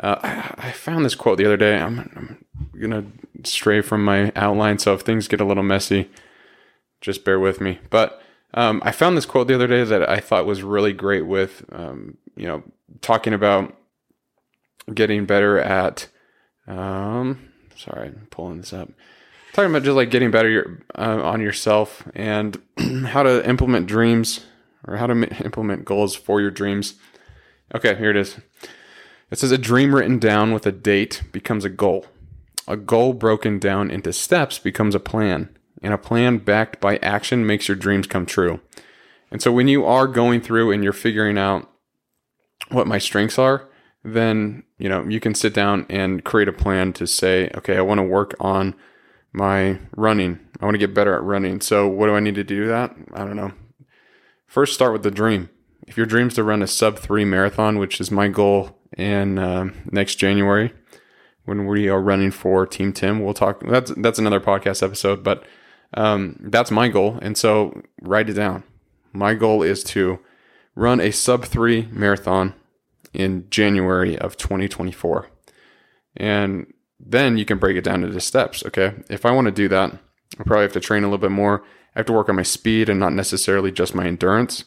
Uh, 0.01 0.17
I, 0.57 0.71
found 0.71 1.05
this 1.05 1.17
quote 1.17 1.39
the 1.39 1.45
other 1.45 1.57
day. 1.57 1.77
I'm, 1.77 1.99
I'm 1.99 2.45
gonna 2.81 3.05
stray 3.43 3.81
from 3.81 4.05
my 4.05 4.33
outline, 4.37 4.79
so 4.79 4.95
if 4.95 5.01
things 5.01 5.27
get 5.27 5.41
a 5.41 5.45
little 5.45 5.65
messy, 5.65 6.09
just 7.01 7.25
bear 7.25 7.41
with 7.41 7.61
me. 7.61 7.81
But 7.91 8.23
um, 8.55 8.81
I 8.85 8.93
found 8.93 9.17
this 9.17 9.27
quote 9.27 9.49
the 9.49 9.57
other 9.57 9.67
day 9.67 9.83
that 9.83 10.09
I 10.09 10.21
thought 10.21 10.47
was 10.47 10.63
really 10.63 10.93
great 10.93 11.27
with, 11.27 11.65
um, 11.73 12.17
you 12.37 12.47
know, 12.47 12.63
talking 13.01 13.33
about 13.33 13.77
getting 14.95 15.27
better 15.27 15.59
at. 15.59 16.09
Um, 16.69 17.51
sorry, 17.77 18.09
I'm 18.09 18.29
pulling 18.31 18.59
this 18.59 18.73
up. 18.73 18.91
Talking 19.53 19.71
about 19.71 19.83
just 19.83 19.97
like 19.97 20.11
getting 20.11 20.31
better 20.31 20.49
your, 20.49 20.83
uh, 20.97 21.21
on 21.25 21.41
yourself 21.41 22.07
and 22.15 22.61
how 23.07 23.23
to 23.25 23.47
implement 23.49 23.87
dreams 23.87 24.47
or 24.87 24.97
how 24.97 25.07
to 25.07 25.45
implement 25.45 25.85
goals 25.85 26.15
for 26.15 26.41
your 26.41 26.51
dreams. 26.51 26.95
Okay, 27.75 27.97
here 27.97 28.11
it 28.11 28.17
is. 28.17 28.39
It 29.31 29.39
says 29.39 29.51
a 29.51 29.59
dream 29.59 29.95
written 29.95 30.19
down 30.19 30.53
with 30.53 30.65
a 30.65 30.73
date 30.73 31.23
becomes 31.33 31.67
a 31.67 31.71
goal. 31.71 32.07
A 32.67 32.77
goal 32.77 33.13
broken 33.13 33.59
down 33.59 33.91
into 33.91 34.13
steps 34.13 34.59
becomes 34.59 34.95
a 34.95 35.01
plan. 35.01 35.55
And 35.83 35.93
a 35.93 35.99
plan 35.99 36.39
backed 36.39 36.81
by 36.81 36.97
action 36.99 37.47
makes 37.47 37.69
your 37.69 37.77
dreams 37.77 38.07
come 38.07 38.25
true. 38.25 38.61
And 39.31 39.43
so 39.43 39.53
when 39.53 39.69
you 39.69 39.85
are 39.85 40.07
going 40.07 40.41
through 40.41 40.73
and 40.73 40.83
you're 40.83 40.95
figuring 40.95 41.37
out 41.37 41.71
what 42.71 42.87
my 42.87 42.97
strengths 42.97 43.39
are, 43.39 43.69
then, 44.03 44.63
you 44.79 44.89
know, 44.89 45.07
you 45.07 45.21
can 45.21 45.35
sit 45.35 45.53
down 45.53 45.85
and 45.91 46.25
create 46.25 46.49
a 46.49 46.53
plan 46.53 46.95
to 46.95 47.07
say, 47.07 47.51
okay, 47.55 47.77
I 47.77 47.83
want 47.83 47.99
to 47.99 48.03
work 48.03 48.35
on 48.41 48.75
my 49.33 49.79
running. 49.95 50.41
I 50.59 50.65
want 50.65 50.75
to 50.75 50.79
get 50.79 50.95
better 50.95 51.15
at 51.15 51.23
running. 51.23 51.61
So 51.61 51.87
what 51.87 52.07
do 52.07 52.15
I 52.15 52.21
need 52.21 52.37
to 52.37 52.45
do 52.45 52.67
that? 52.67 52.97
I 53.13 53.25
don't 53.25 53.37
know. 53.37 53.53
First 54.47 54.73
start 54.73 54.95
with 54.95 55.03
the 55.03 55.11
dream 55.11 55.51
if 55.89 55.97
your 55.97 56.07
dream's 56.07 56.35
to 56.35 56.45
run 56.45 56.63
a 56.63 56.67
sub 56.67 56.99
three 56.99 57.25
marathon, 57.25 57.79
which 57.79 58.01
is 58.01 58.11
my 58.11 58.29
goal 58.29 58.79
in 58.97 59.39
uh, 59.39 59.71
next 59.91 60.17
January 60.17 60.73
when 61.45 61.67
we 61.67 61.89
are 61.89 62.01
running 62.01 62.31
for 62.31 62.67
Team 62.67 62.93
Tim, 62.93 63.25
we'll 63.25 63.33
talk. 63.33 63.61
That's 63.67 63.91
that's 63.97 64.19
another 64.19 64.39
podcast 64.41 64.83
episode, 64.83 65.25
but 65.25 65.45
um, 65.95 66.37
that's 66.41 66.71
my 66.71 66.89
goal, 66.89 67.19
and 67.23 67.39
so 67.39 67.83
write 68.03 68.29
it 68.29 68.35
down. 68.35 68.65
My 69.15 69.33
goal 69.33 69.63
is 69.63 69.83
to 69.85 70.19
run 70.75 71.01
a 71.01 71.11
sub 71.11 71.47
three 71.47 71.89
marathon 71.91 72.55
in 73.15 73.49
January 73.49 74.19
of 74.19 74.37
2024, 74.37 75.31
and 76.19 76.73
then 77.01 77.39
you 77.39 77.47
can 77.47 77.57
break 77.57 77.79
it 77.79 77.85
down 77.85 78.05
into 78.05 78.21
steps. 78.21 78.63
Okay, 78.67 78.93
if 79.09 79.25
I 79.25 79.31
want 79.31 79.47
to 79.47 79.53
do 79.53 79.69
that, 79.69 79.93
I 80.39 80.43
probably 80.43 80.65
have 80.65 80.73
to 80.75 80.81
train 80.81 81.03
a 81.03 81.07
little 81.07 81.17
bit 81.17 81.31
more. 81.31 81.65
I 81.97 82.01
have 82.01 82.07
to 82.07 82.13
work 82.13 82.29
on 82.29 82.37
my 82.37 82.43
speed 82.43 82.91
and 82.91 83.01
not 83.01 83.15
necessarily 83.15 83.73
just 83.73 83.95
my 83.95 84.07
endurance. 84.07 84.65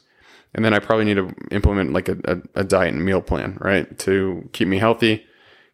And 0.54 0.66
then 0.66 0.74
I 0.74 0.80
probably 0.80 1.06
need 1.06 1.16
to 1.16 1.34
implement 1.52 1.94
like 1.94 2.10
a, 2.10 2.18
a, 2.26 2.62
a 2.62 2.64
diet 2.64 2.94
and 2.94 3.06
meal 3.06 3.22
plan, 3.22 3.58
right? 3.62 3.98
To 4.00 4.50
keep 4.52 4.68
me 4.68 4.80
healthy, 4.80 5.26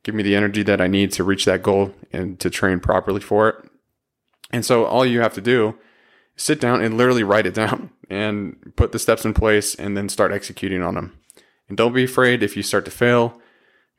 give 0.03 0.13
me 0.13 0.23
the 0.23 0.35
energy 0.35 0.63
that 0.63 0.81
I 0.81 0.87
need 0.87 1.11
to 1.13 1.23
reach 1.23 1.45
that 1.45 1.63
goal 1.63 1.93
and 2.11 2.39
to 2.39 2.49
train 2.49 2.79
properly 2.79 3.21
for 3.21 3.49
it. 3.49 3.55
And 4.51 4.65
so 4.65 4.85
all 4.85 5.05
you 5.05 5.21
have 5.21 5.33
to 5.33 5.41
do 5.41 5.75
is 6.35 6.43
sit 6.43 6.61
down 6.61 6.81
and 6.81 6.95
literally 6.95 7.23
write 7.23 7.47
it 7.47 7.53
down 7.53 7.89
and 8.09 8.73
put 8.75 8.91
the 8.91 8.99
steps 8.99 9.25
in 9.25 9.33
place 9.33 9.73
and 9.75 9.97
then 9.97 10.09
start 10.09 10.31
executing 10.31 10.83
on 10.83 10.95
them. 10.95 11.17
And 11.67 11.77
don't 11.77 11.93
be 11.93 12.03
afraid 12.05 12.43
if 12.43 12.55
you 12.55 12.63
start 12.63 12.85
to 12.85 12.91
fail. 12.91 13.41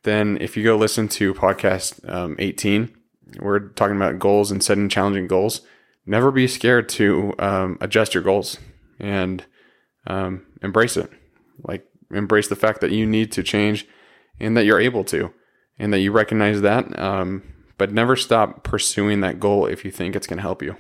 Then, 0.05 0.39
if 0.41 0.57
you 0.57 0.63
go 0.63 0.77
listen 0.77 1.09
to 1.09 1.35
podcast 1.35 2.09
um, 2.09 2.37
18, 2.39 2.95
we're 3.41 3.59
talking 3.59 3.97
about 3.97 4.19
goals 4.19 4.51
and 4.51 4.63
setting 4.63 4.89
challenging 4.89 5.27
goals. 5.27 5.63
Never 6.07 6.31
be 6.31 6.47
scared 6.47 6.89
to 6.91 7.35
um, 7.39 7.79
adjust 7.81 8.15
your 8.15 8.23
goals 8.23 8.59
and 8.99 9.45
um, 10.09 10.45
embrace 10.63 10.97
it. 10.97 11.11
Like, 11.63 11.87
embrace 12.13 12.49
the 12.49 12.57
fact 12.57 12.81
that 12.81 12.91
you 12.91 13.07
need 13.07 13.31
to 13.33 13.43
change 13.43 13.87
and 14.41 14.57
that 14.57 14.65
you're 14.65 14.81
able 14.81 15.05
to, 15.05 15.33
and 15.79 15.93
that 15.93 16.01
you 16.01 16.11
recognize 16.11 16.63
that. 16.63 16.99
Um, 16.99 17.43
but 17.77 17.93
never 17.93 18.17
stop 18.17 18.65
pursuing 18.65 19.21
that 19.21 19.39
goal 19.39 19.67
if 19.67 19.85
you 19.85 19.93
think 19.93 20.17
it's 20.17 20.27
going 20.27 20.39
to 20.39 20.43
help 20.43 20.63
you. 20.63 20.77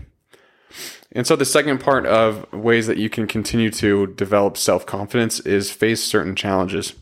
And 1.12 1.26
so, 1.26 1.36
the 1.36 1.44
second 1.44 1.78
part 1.78 2.04
of 2.06 2.52
ways 2.52 2.86
that 2.86 2.98
you 2.98 3.08
can 3.08 3.26
continue 3.26 3.70
to 3.70 4.08
develop 4.08 4.56
self 4.56 4.84
confidence 4.84 5.40
is 5.40 5.70
face 5.70 6.02
certain 6.02 6.34
challenges. 6.34 6.94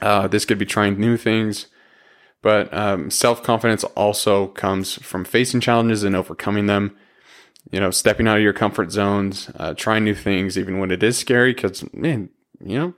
Uh, 0.00 0.26
this 0.28 0.46
could 0.46 0.58
be 0.58 0.64
trying 0.64 0.98
new 0.98 1.18
things, 1.18 1.66
but 2.40 2.72
um, 2.72 3.10
self 3.10 3.42
confidence 3.42 3.84
also 3.84 4.48
comes 4.48 4.94
from 4.94 5.24
facing 5.24 5.60
challenges 5.60 6.04
and 6.04 6.16
overcoming 6.16 6.66
them. 6.66 6.96
You 7.70 7.80
know, 7.80 7.90
stepping 7.90 8.28
out 8.28 8.36
of 8.36 8.42
your 8.42 8.52
comfort 8.52 8.90
zones, 8.90 9.50
uh, 9.56 9.74
trying 9.74 10.04
new 10.04 10.14
things, 10.14 10.58
even 10.58 10.78
when 10.78 10.90
it 10.90 11.02
is 11.02 11.16
scary. 11.16 11.54
Because 11.54 11.84
man, 11.94 12.28
you 12.62 12.78
know, 12.78 12.94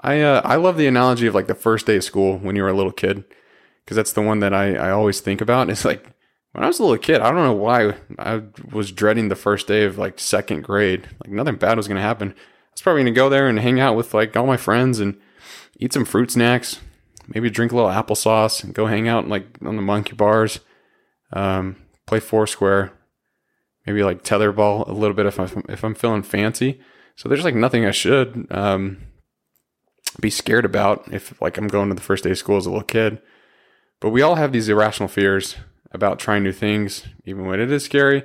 I 0.00 0.20
uh, 0.20 0.42
I 0.44 0.56
love 0.56 0.76
the 0.76 0.86
analogy 0.86 1.26
of 1.26 1.34
like 1.34 1.46
the 1.46 1.54
first 1.54 1.86
day 1.86 1.96
of 1.96 2.04
school 2.04 2.38
when 2.38 2.56
you 2.56 2.62
were 2.62 2.68
a 2.68 2.74
little 2.74 2.92
kid, 2.92 3.24
because 3.84 3.96
that's 3.96 4.12
the 4.12 4.22
one 4.22 4.40
that 4.40 4.54
I 4.54 4.74
I 4.74 4.90
always 4.90 5.20
think 5.20 5.40
about. 5.40 5.70
It's 5.70 5.84
like 5.84 6.14
when 6.52 6.64
I 6.64 6.66
was 6.66 6.78
a 6.78 6.82
little 6.82 6.98
kid, 6.98 7.20
I 7.20 7.30
don't 7.30 7.44
know 7.44 7.52
why 7.52 7.94
I 8.18 8.42
was 8.72 8.90
dreading 8.90 9.28
the 9.28 9.36
first 9.36 9.66
day 9.66 9.84
of 9.84 9.98
like 9.98 10.18
second 10.18 10.62
grade. 10.62 11.08
Like 11.24 11.32
nothing 11.32 11.56
bad 11.56 11.76
was 11.76 11.86
to 11.86 12.00
happen. 12.00 12.30
I 12.30 12.72
was 12.72 12.82
probably 12.82 13.04
to 13.04 13.10
go 13.10 13.28
there 13.28 13.48
and 13.48 13.58
hang 13.58 13.78
out 13.78 13.96
with 13.96 14.14
like 14.14 14.36
all 14.36 14.46
my 14.46 14.56
friends 14.56 15.00
and 15.00 15.20
eat 15.78 15.92
some 15.92 16.04
fruit 16.04 16.30
snacks, 16.30 16.80
maybe 17.28 17.50
drink 17.50 17.72
a 17.72 17.76
little 17.76 17.90
applesauce 17.90 18.64
and 18.64 18.74
go 18.74 18.86
hang 18.86 19.08
out 19.08 19.28
like 19.28 19.46
on 19.64 19.76
the 19.76 19.82
monkey 19.82 20.14
bars, 20.14 20.60
um, 21.32 21.76
play 22.06 22.20
Foursquare, 22.20 22.92
maybe 23.86 24.02
like 24.02 24.22
tetherball 24.22 24.88
a 24.88 24.92
little 24.92 25.14
bit 25.14 25.26
if 25.26 25.38
I'm, 25.38 25.64
if 25.68 25.84
I'm 25.84 25.94
feeling 25.94 26.22
fancy. 26.22 26.80
So 27.16 27.28
there's 27.28 27.44
like 27.44 27.54
nothing 27.54 27.84
I 27.84 27.90
should 27.90 28.46
um, 28.50 28.98
be 30.20 30.30
scared 30.30 30.64
about 30.64 31.12
if 31.12 31.40
like 31.40 31.58
I'm 31.58 31.68
going 31.68 31.88
to 31.88 31.94
the 31.94 32.00
first 32.00 32.24
day 32.24 32.30
of 32.30 32.38
school 32.38 32.56
as 32.56 32.66
a 32.66 32.70
little 32.70 32.84
kid. 32.84 33.20
But 34.00 34.10
we 34.10 34.22
all 34.22 34.36
have 34.36 34.52
these 34.52 34.68
irrational 34.68 35.08
fears 35.08 35.56
about 35.92 36.18
trying 36.18 36.42
new 36.42 36.52
things, 36.52 37.04
even 37.24 37.46
when 37.46 37.60
it 37.60 37.70
is 37.70 37.84
scary. 37.84 38.24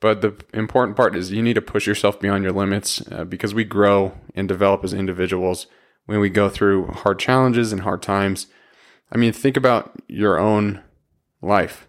But 0.00 0.20
the 0.20 0.36
important 0.54 0.96
part 0.96 1.16
is 1.16 1.32
you 1.32 1.42
need 1.42 1.54
to 1.54 1.62
push 1.62 1.86
yourself 1.86 2.20
beyond 2.20 2.44
your 2.44 2.52
limits 2.52 3.02
uh, 3.10 3.24
because 3.24 3.52
we 3.52 3.64
grow 3.64 4.16
and 4.34 4.46
develop 4.46 4.84
as 4.84 4.92
individuals 4.92 5.66
when 6.06 6.20
we 6.20 6.30
go 6.30 6.48
through 6.48 6.86
hard 6.86 7.18
challenges 7.18 7.72
and 7.72 7.80
hard 7.80 8.02
times. 8.02 8.46
I 9.10 9.16
mean, 9.16 9.32
think 9.32 9.56
about 9.56 10.00
your 10.06 10.38
own 10.38 10.82
life. 11.42 11.87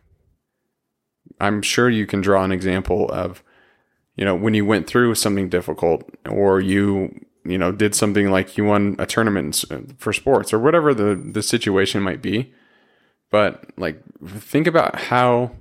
I'm 1.39 1.61
sure 1.61 1.89
you 1.89 2.05
can 2.05 2.21
draw 2.21 2.43
an 2.43 2.51
example 2.51 3.09
of, 3.09 3.43
you 4.15 4.25
know, 4.25 4.35
when 4.35 4.53
you 4.53 4.65
went 4.65 4.87
through 4.87 5.15
something 5.15 5.49
difficult 5.49 6.03
or 6.29 6.59
you, 6.59 7.25
you 7.45 7.57
know, 7.57 7.71
did 7.71 7.95
something 7.95 8.29
like 8.29 8.57
you 8.57 8.65
won 8.65 8.95
a 8.99 9.05
tournament 9.05 9.63
for 9.97 10.13
sports 10.13 10.53
or 10.53 10.59
whatever 10.59 10.93
the, 10.93 11.15
the 11.15 11.41
situation 11.41 12.01
might 12.01 12.21
be 12.21 12.53
but 13.29 13.65
like, 13.77 14.01
think 14.25 14.67
about 14.67 14.95
how 14.95 15.51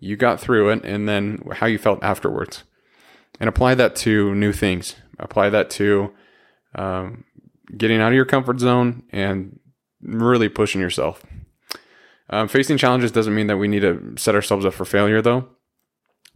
you 0.00 0.16
got 0.16 0.40
through 0.40 0.70
it 0.70 0.84
and 0.84 1.08
then 1.08 1.42
how 1.54 1.66
you 1.66 1.78
felt 1.78 2.02
afterwards 2.02 2.64
and 3.40 3.48
apply 3.48 3.74
that 3.74 3.96
to 3.96 4.34
new 4.34 4.52
things. 4.52 4.96
Apply 5.18 5.50
that 5.50 5.70
to 5.70 6.12
um, 6.74 7.24
getting 7.76 8.00
out 8.00 8.08
of 8.08 8.14
your 8.14 8.24
comfort 8.24 8.60
zone 8.60 9.02
and 9.10 9.58
really 10.00 10.48
pushing 10.48 10.80
yourself. 10.80 11.24
Um, 12.30 12.48
facing 12.48 12.76
challenges 12.76 13.12
doesn't 13.12 13.34
mean 13.34 13.46
that 13.46 13.56
we 13.56 13.68
need 13.68 13.80
to 13.80 14.14
set 14.16 14.34
ourselves 14.34 14.64
up 14.64 14.74
for 14.74 14.84
failure, 14.84 15.22
though. 15.22 15.48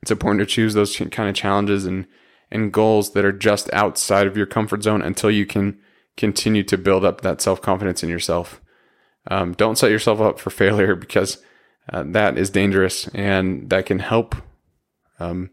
It's 0.03 0.11
important 0.11 0.41
to 0.41 0.47
choose 0.47 0.75
those 0.75 0.97
kind 0.97 1.29
of 1.29 1.35
challenges 1.35 1.85
and, 1.85 2.07
and 2.51 2.73
goals 2.73 3.13
that 3.13 3.25
are 3.25 3.33
just 3.33 3.73
outside 3.73 4.27
of 4.27 4.37
your 4.37 4.47
comfort 4.47 4.83
zone 4.83 5.03
until 5.03 5.31
you 5.31 5.47
can 5.47 5.79
continue 6.17 6.63
to 6.65 6.79
build 6.79 7.05
up 7.05 7.21
that 7.21 7.41
self 7.41 7.61
confidence 7.61 8.03
in 8.03 8.09
yourself. 8.09 8.61
Um, 9.29 9.53
don't 9.53 9.79
set 9.79 9.91
yourself 9.91 10.21
up 10.21 10.41
for 10.41 10.51
failure 10.51 10.95
because 10.97 11.39
uh, 11.93 12.05
that 12.09 12.39
is 12.39 12.51
dangerous 12.51 13.09
and 13.09 13.69
that 13.71 13.87
can 13.87 13.99
help. 13.99 14.35
Um, 15.21 15.51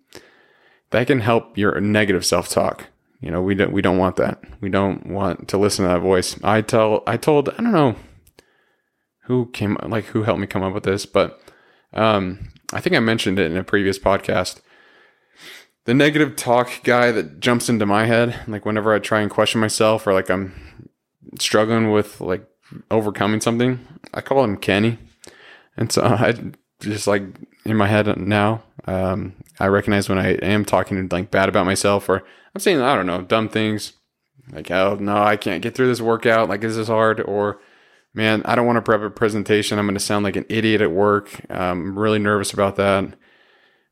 that 0.92 1.08
can 1.08 1.20
help 1.20 1.58
your 1.58 1.80
negative 1.80 2.26
self 2.26 2.50
talk. 2.50 2.88
You 3.22 3.30
know, 3.32 3.42
we 3.42 3.54
don't 3.54 3.74
we 3.74 3.82
don't 3.82 3.98
want 3.98 4.16
that. 4.16 4.42
We 4.62 4.70
don't 4.70 5.06
want 5.08 5.50
to 5.50 5.58
listen 5.58 5.86
to 5.86 5.90
that 5.90 6.00
voice. 6.00 6.42
I 6.44 6.62
tell 6.62 7.04
I 7.06 7.18
told 7.18 7.50
I 7.50 7.58
don't 7.58 7.72
know 7.72 7.96
who 9.30 9.46
came 9.54 9.78
like 9.86 10.06
who 10.06 10.24
helped 10.24 10.42
me 10.42 10.48
come 10.48 10.64
up 10.64 10.74
with 10.74 10.84
this, 10.84 11.06
but 11.06 11.40
um, 11.94 12.50
I 12.74 12.82
think 12.82 12.96
I 12.96 13.00
mentioned 13.00 13.38
it 13.38 13.52
in 13.52 13.58
a 13.58 13.64
previous 13.64 14.00
podcast. 14.00 14.60
The 15.86 15.94
negative 15.94 16.36
talk 16.36 16.84
guy 16.84 17.12
that 17.12 17.40
jumps 17.40 17.70
into 17.70 17.86
my 17.86 18.08
head, 18.08 18.40
like 18.48 18.66
whenever 18.66 18.92
I 18.92 18.98
try 18.98 19.22
and 19.22 19.30
question 19.30 19.62
myself 19.62 20.08
or 20.08 20.14
like 20.14 20.32
I'm 20.32 20.90
struggling 21.40 21.92
with 21.92 22.20
like 22.20 22.44
overcoming 22.90 23.40
something. 23.40 23.80
I 24.16 24.22
call 24.22 24.44
him 24.44 24.58
Kenny. 24.58 24.98
And 25.78 25.92
so 25.92 26.02
I 26.04 26.34
just 26.80 27.06
like 27.06 27.22
in 27.66 27.78
my 27.78 27.88
head 27.88 28.18
now, 28.18 28.64
um, 28.86 29.36
I 29.60 29.68
recognize 29.68 30.10
when 30.10 30.18
I 30.18 30.34
am 30.38 30.66
talking 30.66 31.08
like 31.12 31.30
bad 31.30 31.50
about 31.50 31.68
myself 31.68 32.10
or 32.10 32.24
I'm 32.56 32.62
saying, 32.62 32.82
I 32.82 32.96
don't 32.96 33.06
know, 33.06 33.22
dumb 33.22 33.48
things 33.48 33.94
like, 34.52 34.72
oh, 34.72 34.98
no, 35.00 35.22
I 35.22 35.38
can't 35.38 35.62
get 35.62 35.76
through 35.76 35.88
this 35.88 36.02
workout. 36.02 36.50
Like, 36.50 36.62
this 36.62 36.78
is 36.78 36.88
hard. 36.88 37.22
Or, 37.22 37.60
man, 38.14 38.42
I 38.46 38.56
don't 38.56 38.66
want 38.66 38.78
to 38.78 38.82
prep 38.82 39.02
a 39.02 39.10
presentation. 39.10 39.80
I'm 39.80 39.86
going 39.86 39.96
to 39.96 40.00
sound 40.00 40.24
like 40.24 40.36
an 40.36 40.46
idiot 40.50 40.82
at 40.82 40.92
work. 40.92 41.30
I'm 41.50 41.98
really 41.98 42.20
nervous 42.20 42.54
about 42.54 42.76
that. 42.78 43.16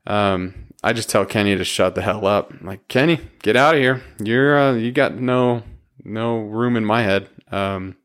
Um, 0.06 0.72
I 0.82 0.92
just 0.92 1.10
tell 1.10 1.26
Kenny 1.26 1.56
to 1.56 1.64
shut 1.64 1.94
the 1.94 2.02
hell 2.02 2.26
up. 2.26 2.52
I'm 2.52 2.66
like, 2.66 2.88
Kenny, 2.88 3.20
get 3.42 3.56
out 3.56 3.74
of 3.74 3.80
here. 3.80 4.02
You're, 4.22 4.58
uh, 4.58 4.74
you 4.74 4.92
got 4.92 5.14
no, 5.14 5.62
no 6.04 6.38
room 6.38 6.76
in 6.76 6.84
my 6.84 7.02
head. 7.02 7.28
Um, 7.50 7.96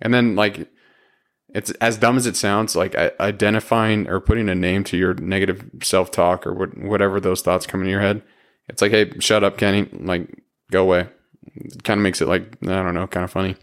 and 0.00 0.12
then 0.12 0.34
like 0.36 0.68
it's 1.54 1.70
as 1.72 1.98
dumb 1.98 2.16
as 2.16 2.26
it 2.26 2.36
sounds, 2.36 2.76
like 2.76 2.94
identifying 2.94 4.08
or 4.08 4.20
putting 4.20 4.48
a 4.48 4.54
name 4.54 4.84
to 4.84 4.96
your 4.96 5.14
negative 5.14 5.68
self 5.82 6.10
talk 6.10 6.46
or 6.46 6.54
whatever 6.54 7.20
those 7.20 7.42
thoughts 7.42 7.66
come 7.66 7.80
into 7.80 7.90
your 7.90 8.00
head. 8.00 8.22
It's 8.68 8.82
like, 8.82 8.92
hey, 8.92 9.12
shut 9.18 9.42
up, 9.42 9.56
Kenny. 9.56 9.88
Like, 9.92 10.28
go 10.70 10.82
away. 10.82 11.08
It 11.56 11.82
kind 11.82 11.98
of 11.98 12.02
makes 12.02 12.20
it 12.20 12.28
like 12.28 12.56
I 12.62 12.82
don't 12.82 12.94
know, 12.94 13.06
kind 13.06 13.24
of 13.24 13.30
funny. 13.30 13.56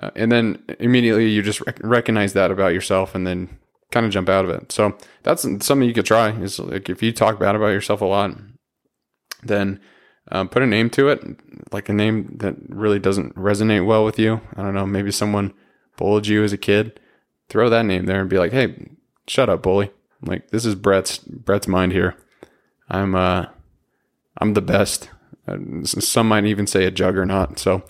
Uh, 0.00 0.10
and 0.14 0.30
then 0.30 0.62
immediately 0.78 1.28
you 1.28 1.42
just 1.42 1.60
rec- 1.62 1.80
recognize 1.82 2.32
that 2.32 2.50
about 2.50 2.72
yourself, 2.72 3.14
and 3.14 3.26
then 3.26 3.58
kind 3.90 4.06
of 4.06 4.12
jump 4.12 4.28
out 4.28 4.44
of 4.44 4.50
it. 4.50 4.70
So 4.72 4.96
that's 5.22 5.42
something 5.42 5.88
you 5.88 5.94
could 5.94 6.06
try. 6.06 6.30
Is 6.30 6.58
like 6.58 6.88
if 6.88 7.02
you 7.02 7.12
talk 7.12 7.38
bad 7.40 7.56
about 7.56 7.68
yourself 7.68 8.00
a 8.00 8.04
lot, 8.04 8.32
then 9.42 9.80
um, 10.30 10.48
put 10.48 10.62
a 10.62 10.66
name 10.66 10.90
to 10.90 11.08
it, 11.08 11.22
like 11.72 11.88
a 11.88 11.94
name 11.94 12.36
that 12.38 12.56
really 12.68 12.98
doesn't 12.98 13.34
resonate 13.34 13.86
well 13.86 14.04
with 14.04 14.18
you. 14.18 14.40
I 14.56 14.62
don't 14.62 14.74
know, 14.74 14.86
maybe 14.86 15.10
someone 15.10 15.54
bullied 15.96 16.26
you 16.26 16.44
as 16.44 16.52
a 16.52 16.58
kid, 16.58 17.00
throw 17.48 17.68
that 17.70 17.86
name 17.86 18.06
there 18.06 18.20
and 18.20 18.30
be 18.30 18.38
like, 18.38 18.52
"Hey, 18.52 18.90
shut 19.26 19.48
up, 19.48 19.62
bully." 19.62 19.90
Like 20.22 20.50
this 20.50 20.66
is 20.66 20.74
Brett's 20.74 21.18
Brett's 21.18 21.68
mind 21.68 21.92
here. 21.92 22.16
I'm 22.88 23.14
uh 23.14 23.46
I'm 24.38 24.54
the 24.54 24.62
best. 24.62 25.10
Uh, 25.46 25.56
some 25.84 26.28
might 26.28 26.44
even 26.44 26.66
say 26.66 26.84
a 26.84 26.90
juggernaut. 26.90 27.58
So 27.58 27.82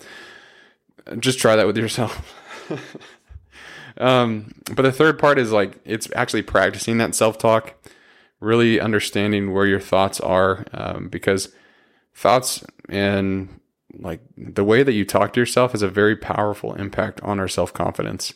just 1.17 1.39
try 1.39 1.55
that 1.55 1.67
with 1.67 1.77
yourself. 1.77 2.35
um, 3.97 4.53
but 4.75 4.83
the 4.83 4.91
third 4.91 5.19
part 5.19 5.39
is 5.39 5.51
like 5.51 5.79
it's 5.85 6.09
actually 6.15 6.43
practicing 6.43 6.97
that 6.99 7.15
self 7.15 7.37
talk, 7.37 7.75
really 8.39 8.79
understanding 8.79 9.53
where 9.53 9.65
your 9.65 9.79
thoughts 9.79 10.19
are, 10.19 10.65
um, 10.73 11.09
because 11.09 11.53
thoughts 12.13 12.63
and 12.89 13.59
like 13.97 14.21
the 14.37 14.63
way 14.63 14.83
that 14.83 14.93
you 14.93 15.05
talk 15.05 15.33
to 15.33 15.39
yourself 15.39 15.71
has 15.71 15.81
a 15.81 15.89
very 15.89 16.15
powerful 16.15 16.73
impact 16.75 17.21
on 17.21 17.39
our 17.39 17.47
self 17.47 17.73
confidence. 17.73 18.33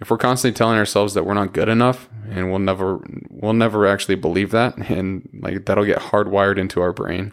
If 0.00 0.10
we're 0.10 0.18
constantly 0.18 0.56
telling 0.56 0.78
ourselves 0.78 1.14
that 1.14 1.24
we're 1.24 1.34
not 1.34 1.52
good 1.52 1.68
enough 1.68 2.08
and 2.28 2.50
we'll 2.50 2.58
never 2.58 3.00
we'll 3.30 3.52
never 3.52 3.86
actually 3.86 4.16
believe 4.16 4.50
that 4.50 4.76
and 4.90 5.28
like 5.40 5.64
that'll 5.66 5.84
get 5.84 5.98
hardwired 5.98 6.58
into 6.58 6.80
our 6.80 6.92
brain. 6.92 7.32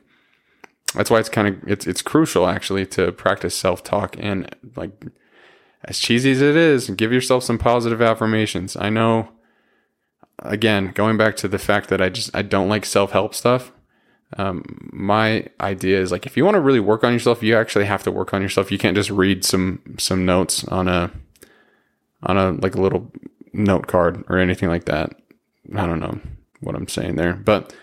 That's 0.94 1.10
why 1.10 1.20
it's 1.20 1.30
kind 1.30 1.48
of 1.48 1.68
it's 1.68 1.88
it's 1.88 2.02
crucial 2.02 2.48
actually 2.48 2.86
to 2.88 3.12
practice 3.12 3.56
self-talk 3.56 4.16
and 4.18 4.54
like 4.76 4.92
as 5.86 6.00
cheesy 6.00 6.32
as 6.32 6.42
it 6.42 6.56
is, 6.56 6.90
give 6.90 7.14
yourself 7.14 7.44
some 7.44 7.58
positive 7.58 8.02
affirmations. 8.02 8.76
I 8.76 8.90
know 8.90 9.30
again, 10.40 10.92
going 10.94 11.18
back 11.18 11.36
to 11.38 11.48
the 11.48 11.60
fact 11.60 11.90
that 11.90 12.02
I 12.02 12.10
just 12.10 12.36
I 12.36 12.42
don't 12.42 12.70
like 12.70 12.86
self-help 12.86 13.36
stuff 13.36 13.72
um, 14.38 14.90
my 14.94 15.48
idea 15.60 16.00
is 16.00 16.12
like 16.12 16.26
if 16.26 16.38
you 16.38 16.46
want 16.46 16.56
to 16.56 16.62
really 16.62 16.80
work 16.80 17.04
on 17.04 17.14
yourself, 17.14 17.42
you 17.42 17.58
actually 17.58 17.86
have 17.86 18.04
to 18.04 18.12
work 18.12 18.34
on 18.34 18.42
yourself. 18.42 18.72
You 18.72 18.78
can't 18.78 18.96
just 18.96 19.10
read 19.10 19.44
some 19.44 19.82
some 19.98 20.26
notes 20.26 20.64
on 20.66 20.88
a 20.88 21.12
on 22.24 22.38
a 22.38 22.52
like 22.52 22.76
a 22.76 22.82
little 22.82 23.12
note 23.54 23.88
card 23.88 24.24
or 24.30 24.38
anything 24.38 24.70
like 24.70 24.86
that. 24.86 25.16
I 25.76 25.88
don't 25.88 26.00
know 26.00 26.20
what 26.60 26.76
I'm 26.76 26.88
saying 26.88 27.16
there, 27.16 27.34
but 27.34 27.74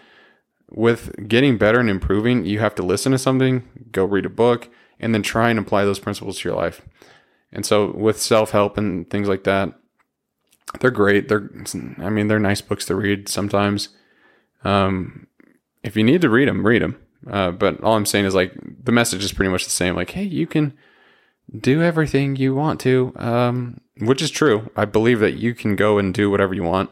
with 0.70 1.28
getting 1.28 1.58
better 1.58 1.78
and 1.80 1.88
improving, 1.88 2.44
you 2.44 2.58
have 2.58 2.74
to 2.76 2.82
listen 2.82 3.12
to 3.12 3.18
something, 3.18 3.68
go 3.92 4.04
read 4.04 4.26
a 4.26 4.30
book, 4.30 4.68
and 4.98 5.14
then 5.14 5.22
try 5.22 5.50
and 5.50 5.58
apply 5.58 5.84
those 5.84 5.98
principles 5.98 6.38
to 6.38 6.48
your 6.48 6.56
life. 6.56 6.82
And 7.52 7.64
so 7.64 7.92
with 7.92 8.20
self 8.20 8.50
help 8.50 8.76
and 8.76 9.08
things 9.08 9.28
like 9.28 9.44
that, 9.44 9.72
they're 10.80 10.90
great. 10.90 11.28
They're, 11.28 11.48
I 11.98 12.10
mean, 12.10 12.28
they're 12.28 12.38
nice 12.38 12.60
books 12.60 12.86
to 12.86 12.94
read 12.94 13.28
sometimes. 13.28 13.90
Um, 14.64 15.28
if 15.82 15.96
you 15.96 16.02
need 16.02 16.20
to 16.22 16.28
read 16.28 16.48
them, 16.48 16.66
read 16.66 16.82
them. 16.82 17.00
Uh, 17.30 17.50
but 17.50 17.82
all 17.82 17.96
I'm 17.96 18.06
saying 18.06 18.24
is 18.24 18.34
like 18.34 18.52
the 18.84 18.92
message 18.92 19.24
is 19.24 19.32
pretty 19.32 19.50
much 19.50 19.64
the 19.64 19.70
same. 19.70 19.94
Like, 19.94 20.10
hey, 20.10 20.24
you 20.24 20.46
can 20.46 20.76
do 21.56 21.82
everything 21.82 22.36
you 22.36 22.54
want 22.54 22.80
to, 22.80 23.12
um, 23.16 23.80
which 24.00 24.22
is 24.22 24.30
true. 24.30 24.70
I 24.76 24.84
believe 24.84 25.20
that 25.20 25.34
you 25.34 25.54
can 25.54 25.76
go 25.76 25.98
and 25.98 26.12
do 26.12 26.30
whatever 26.30 26.54
you 26.54 26.64
want. 26.64 26.90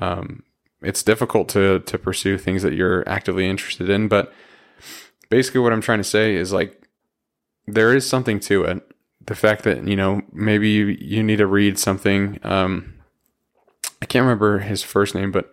Um, 0.00 0.42
it's 0.82 1.02
difficult 1.02 1.48
to 1.50 1.80
to 1.80 1.98
pursue 1.98 2.38
things 2.38 2.62
that 2.62 2.74
you're 2.74 3.08
actively 3.08 3.48
interested 3.48 3.88
in, 3.88 4.08
but 4.08 4.32
basically, 5.28 5.60
what 5.60 5.72
I'm 5.72 5.80
trying 5.80 5.98
to 5.98 6.04
say 6.04 6.34
is 6.34 6.52
like 6.52 6.82
there 7.66 7.94
is 7.94 8.08
something 8.08 8.40
to 8.40 8.64
it. 8.64 8.82
The 9.26 9.34
fact 9.34 9.64
that 9.64 9.86
you 9.86 9.96
know 9.96 10.22
maybe 10.32 10.68
you, 10.68 10.86
you 10.86 11.22
need 11.22 11.36
to 11.36 11.46
read 11.46 11.78
something. 11.78 12.38
Um, 12.42 12.94
I 14.00 14.06
can't 14.06 14.22
remember 14.22 14.60
his 14.60 14.82
first 14.82 15.14
name, 15.14 15.32
but 15.32 15.52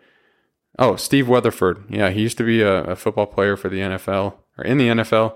oh, 0.80 0.96
Steve 0.96 1.28
Weatherford. 1.28 1.84
Yeah, 1.90 2.10
he 2.12 2.22
used 2.22 2.38
to 2.38 2.46
be 2.46 2.62
a, 2.62 2.84
a 2.84 2.96
football 2.96 3.26
player 3.26 3.58
for 3.58 3.70
the 3.70 3.80
NFL 3.80 4.36
or 4.58 4.64
in 4.64 4.78
the 4.78 4.88
NFL, 4.88 5.36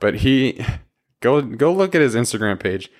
but 0.00 0.16
he 0.16 0.64
go 1.20 1.42
go 1.42 1.72
look 1.72 1.94
at 1.94 2.00
his 2.00 2.14
Instagram 2.14 2.58
page. 2.58 2.90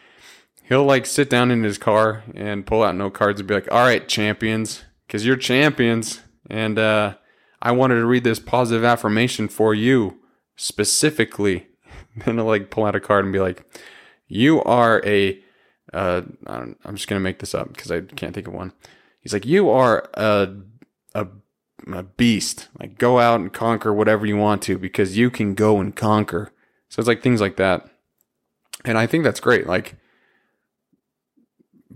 He'll 0.63 0.85
like 0.85 1.07
sit 1.07 1.31
down 1.31 1.51
in 1.51 1.63
his 1.63 1.79
car 1.79 2.25
and 2.35 2.67
pull 2.67 2.83
out 2.83 2.97
note 2.97 3.15
cards 3.15 3.41
and 3.41 3.49
be 3.49 3.55
like, 3.55 3.71
"All 3.73 3.85
right, 3.85 4.07
champions, 4.07 4.85
because 5.07 5.25
you're 5.25 5.37
champions, 5.37 6.21
and 6.49 6.79
uh, 6.79 7.15
I 7.61 7.73
wanted 7.73 7.97
to 7.97 8.07
read 8.07 8.25
this 8.25 8.39
positive 8.39 8.85
affirmation 8.85 9.49
for 9.49 9.75
you 9.75 10.19
specifically." 10.57 11.67
then 12.25 12.37
he'll 12.37 12.45
like 12.45 12.71
pull 12.71 12.85
out 12.85 12.97
a 12.97 13.01
card 13.01 13.25
and 13.25 13.33
be 13.33 13.41
like, 13.41 13.65
"You 14.29 14.63
are 14.63 15.03
a." 15.05 15.41
Uh, 15.93 16.23
I'm 16.47 16.97
just 16.97 17.09
gonna 17.09 17.21
make 17.21 17.39
this 17.39 17.55
up 17.55 17.69
because 17.69 17.91
I 17.91 18.01
can't 18.01 18.35
think 18.35 18.49
of 18.49 18.55
one. 18.55 18.73
He's 19.21 19.33
like, 19.33 19.47
"You 19.47 19.71
are 19.71 20.09
a 20.15 20.55
a 21.15 21.27
a 21.93 22.03
beast. 22.03 22.69
Like 22.79 22.99
go 22.99 23.19
out 23.19 23.41
and 23.41 23.53
conquer 23.53 23.93
whatever 23.93 24.27
you 24.27 24.37
want 24.37 24.63
to 24.63 24.79
because 24.79 25.17
you 25.17 25.31
can 25.31 25.55
go 25.55 25.81
and 25.81 25.95
conquer." 25.95 26.53
So 26.89 27.01
it's 27.01 27.09
like 27.09 27.23
things 27.23 27.41
like 27.41 27.57
that. 27.57 27.89
And 28.85 28.97
I 28.97 29.07
think 29.07 29.25
that's 29.25 29.41
great. 29.41 29.67
Like, 29.67 29.97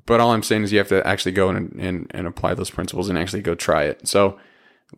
but 0.07 0.21
all 0.21 0.33
I'm 0.33 0.43
saying 0.43 0.65
is 0.65 0.73
you 0.73 0.79
have 0.79 0.89
to 0.89 1.07
actually 1.07 1.33
go 1.33 1.49
and, 1.49 1.73
and, 1.79 2.07
and 2.11 2.27
apply 2.27 2.55
those 2.55 2.71
principles 2.71 3.09
and 3.09 3.19
actually 3.19 3.43
go 3.43 3.55
try 3.55 3.85
it. 3.85 4.07
So 4.09 4.39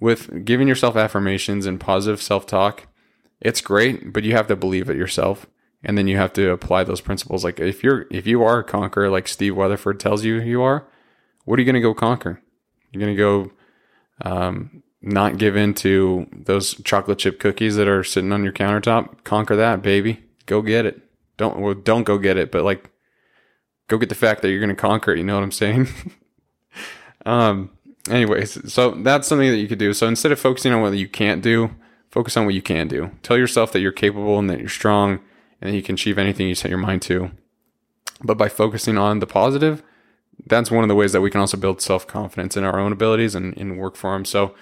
with 0.01 0.45
giving 0.45 0.69
yourself 0.69 0.97
affirmations 0.97 1.67
and 1.67 1.81
positive 1.81 2.23
self 2.23 2.47
talk, 2.47 2.87
it's 3.41 3.61
great, 3.61 4.13
but 4.13 4.25
you 4.25 4.33
have 4.33 4.47
to 4.49 4.57
believe 4.57 4.89
it 4.89 4.97
yourself. 4.97 5.47
And 5.85 5.99
then 5.99 6.07
you 6.07 6.17
have 6.17 6.33
to 6.35 6.51
apply 6.51 6.85
those 6.85 7.01
principles. 7.01 7.43
Like 7.43 7.59
if 7.59 7.83
you're, 7.83 8.07
if 8.11 8.27
you 8.27 8.45
are 8.45 8.61
a 8.61 8.65
conqueror, 8.65 9.11
like 9.11 9.27
Steve 9.27 9.57
Weatherford 9.57 9.99
tells 9.99 10.25
you 10.25 10.41
you 10.41 10.63
are, 10.63 10.87
what 11.45 11.59
are 11.59 11.63
you 11.63 11.67
going 11.67 11.75
to 11.75 11.81
go 11.81 11.93
conquer? 11.93 12.41
You're 12.93 13.01
going 13.01 13.17
to 13.17 13.21
go, 13.21 13.53
um, 14.25 14.83
not 15.03 15.39
give 15.39 15.57
in 15.57 15.75
to 15.75 16.29
those 16.33 16.75
chocolate 16.83 17.19
chip 17.19 17.41
cookies 17.41 17.75
that 17.75 17.89
are 17.89 18.05
sitting 18.05 18.33
on 18.33 18.45
your 18.45 18.53
countertop. 18.53 19.25
Conquer 19.25 19.57
that, 19.57 19.83
baby. 19.83 20.23
Go 20.47 20.63
get 20.63 20.87
it. 20.87 21.01
Don't 21.37 21.59
well, 21.59 21.75
don't 21.75 22.05
go 22.05 22.19
get 22.19 22.37
it, 22.37 22.53
but 22.53 22.63
like 22.63 22.92
go 23.93 23.99
get 23.99 24.09
the 24.09 24.15
fact 24.15 24.43
that 24.43 24.51
you're 24.51 24.61
going 24.61 24.71
to 24.71 24.75
conquer 24.75 25.13
it. 25.13 25.19
You 25.19 25.25
know 25.25 25.35
what 25.35 25.45
I'm 25.45 25.53
saying? 25.53 25.89
um. 27.27 27.71
Anyways, 28.11 28.73
so 28.73 28.91
that's 28.91 29.29
something 29.29 29.49
that 29.49 29.59
you 29.59 29.69
could 29.69 29.79
do. 29.79 29.93
So 29.93 30.09
instead 30.09 30.33
of 30.33 30.41
focusing 30.41 30.73
on 30.73 30.83
what 30.83 30.93
you 30.95 31.07
can't 31.07 31.41
do, 31.41 31.71
focus 32.11 32.37
on 32.37 32.45
what 32.45 32.55
you 32.55 32.61
can 32.61 32.89
do. 32.89 33.13
Tell 33.23 33.39
yourself 33.39 33.71
that 33.73 33.81
you're 33.81 33.93
capable 33.93 34.41
and 34.41 34.51
that 34.51 34.59
you're 34.59 34.69
strong 34.69 35.21
and 35.61 35.73
that 35.73 35.77
you 35.77 35.85
can 35.85 35.95
achieve 35.95 36.19
anything 36.19 36.49
you 36.49 36.57
set 36.57 36.69
your 36.69 36.79
mind 36.79 37.03
to. 37.03 37.31
But 38.25 38.37
by 38.37 38.49
focusing 38.49 38.99
on 38.99 39.21
the 39.21 39.27
positive, 39.27 39.85
that's 40.47 40.69
one 40.69 40.83
of 40.83 40.89
the 40.89 40.97
ways 40.97 41.13
that 41.13 41.21
we 41.21 41.31
can 41.31 41.41
also 41.41 41.57
build 41.57 41.81
self 41.81 42.07
confidence 42.09 42.57
in 42.57 42.65
our 42.65 42.81
own 42.81 42.91
abilities 42.91 43.37
and, 43.37 43.57
and 43.57 43.79
work 43.79 43.95
for 43.95 44.15
them. 44.15 44.25
So 44.25 44.53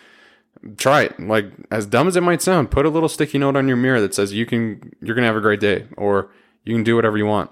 try 0.76 1.04
it. 1.04 1.18
Like 1.18 1.46
as 1.70 1.86
dumb 1.86 2.08
as 2.08 2.16
it 2.16 2.22
might 2.22 2.42
sound, 2.42 2.70
put 2.70 2.84
a 2.84 2.90
little 2.90 3.08
sticky 3.08 3.38
note 3.38 3.56
on 3.56 3.68
your 3.68 3.78
mirror 3.78 4.02
that 4.02 4.14
says 4.14 4.34
you 4.34 4.44
can 4.44 4.92
you're 5.00 5.14
gonna 5.14 5.26
have 5.26 5.36
a 5.36 5.40
great 5.40 5.60
day 5.60 5.86
or 5.96 6.30
you 6.64 6.74
can 6.74 6.84
do 6.84 6.94
whatever 6.94 7.16
you 7.16 7.26
want. 7.26 7.50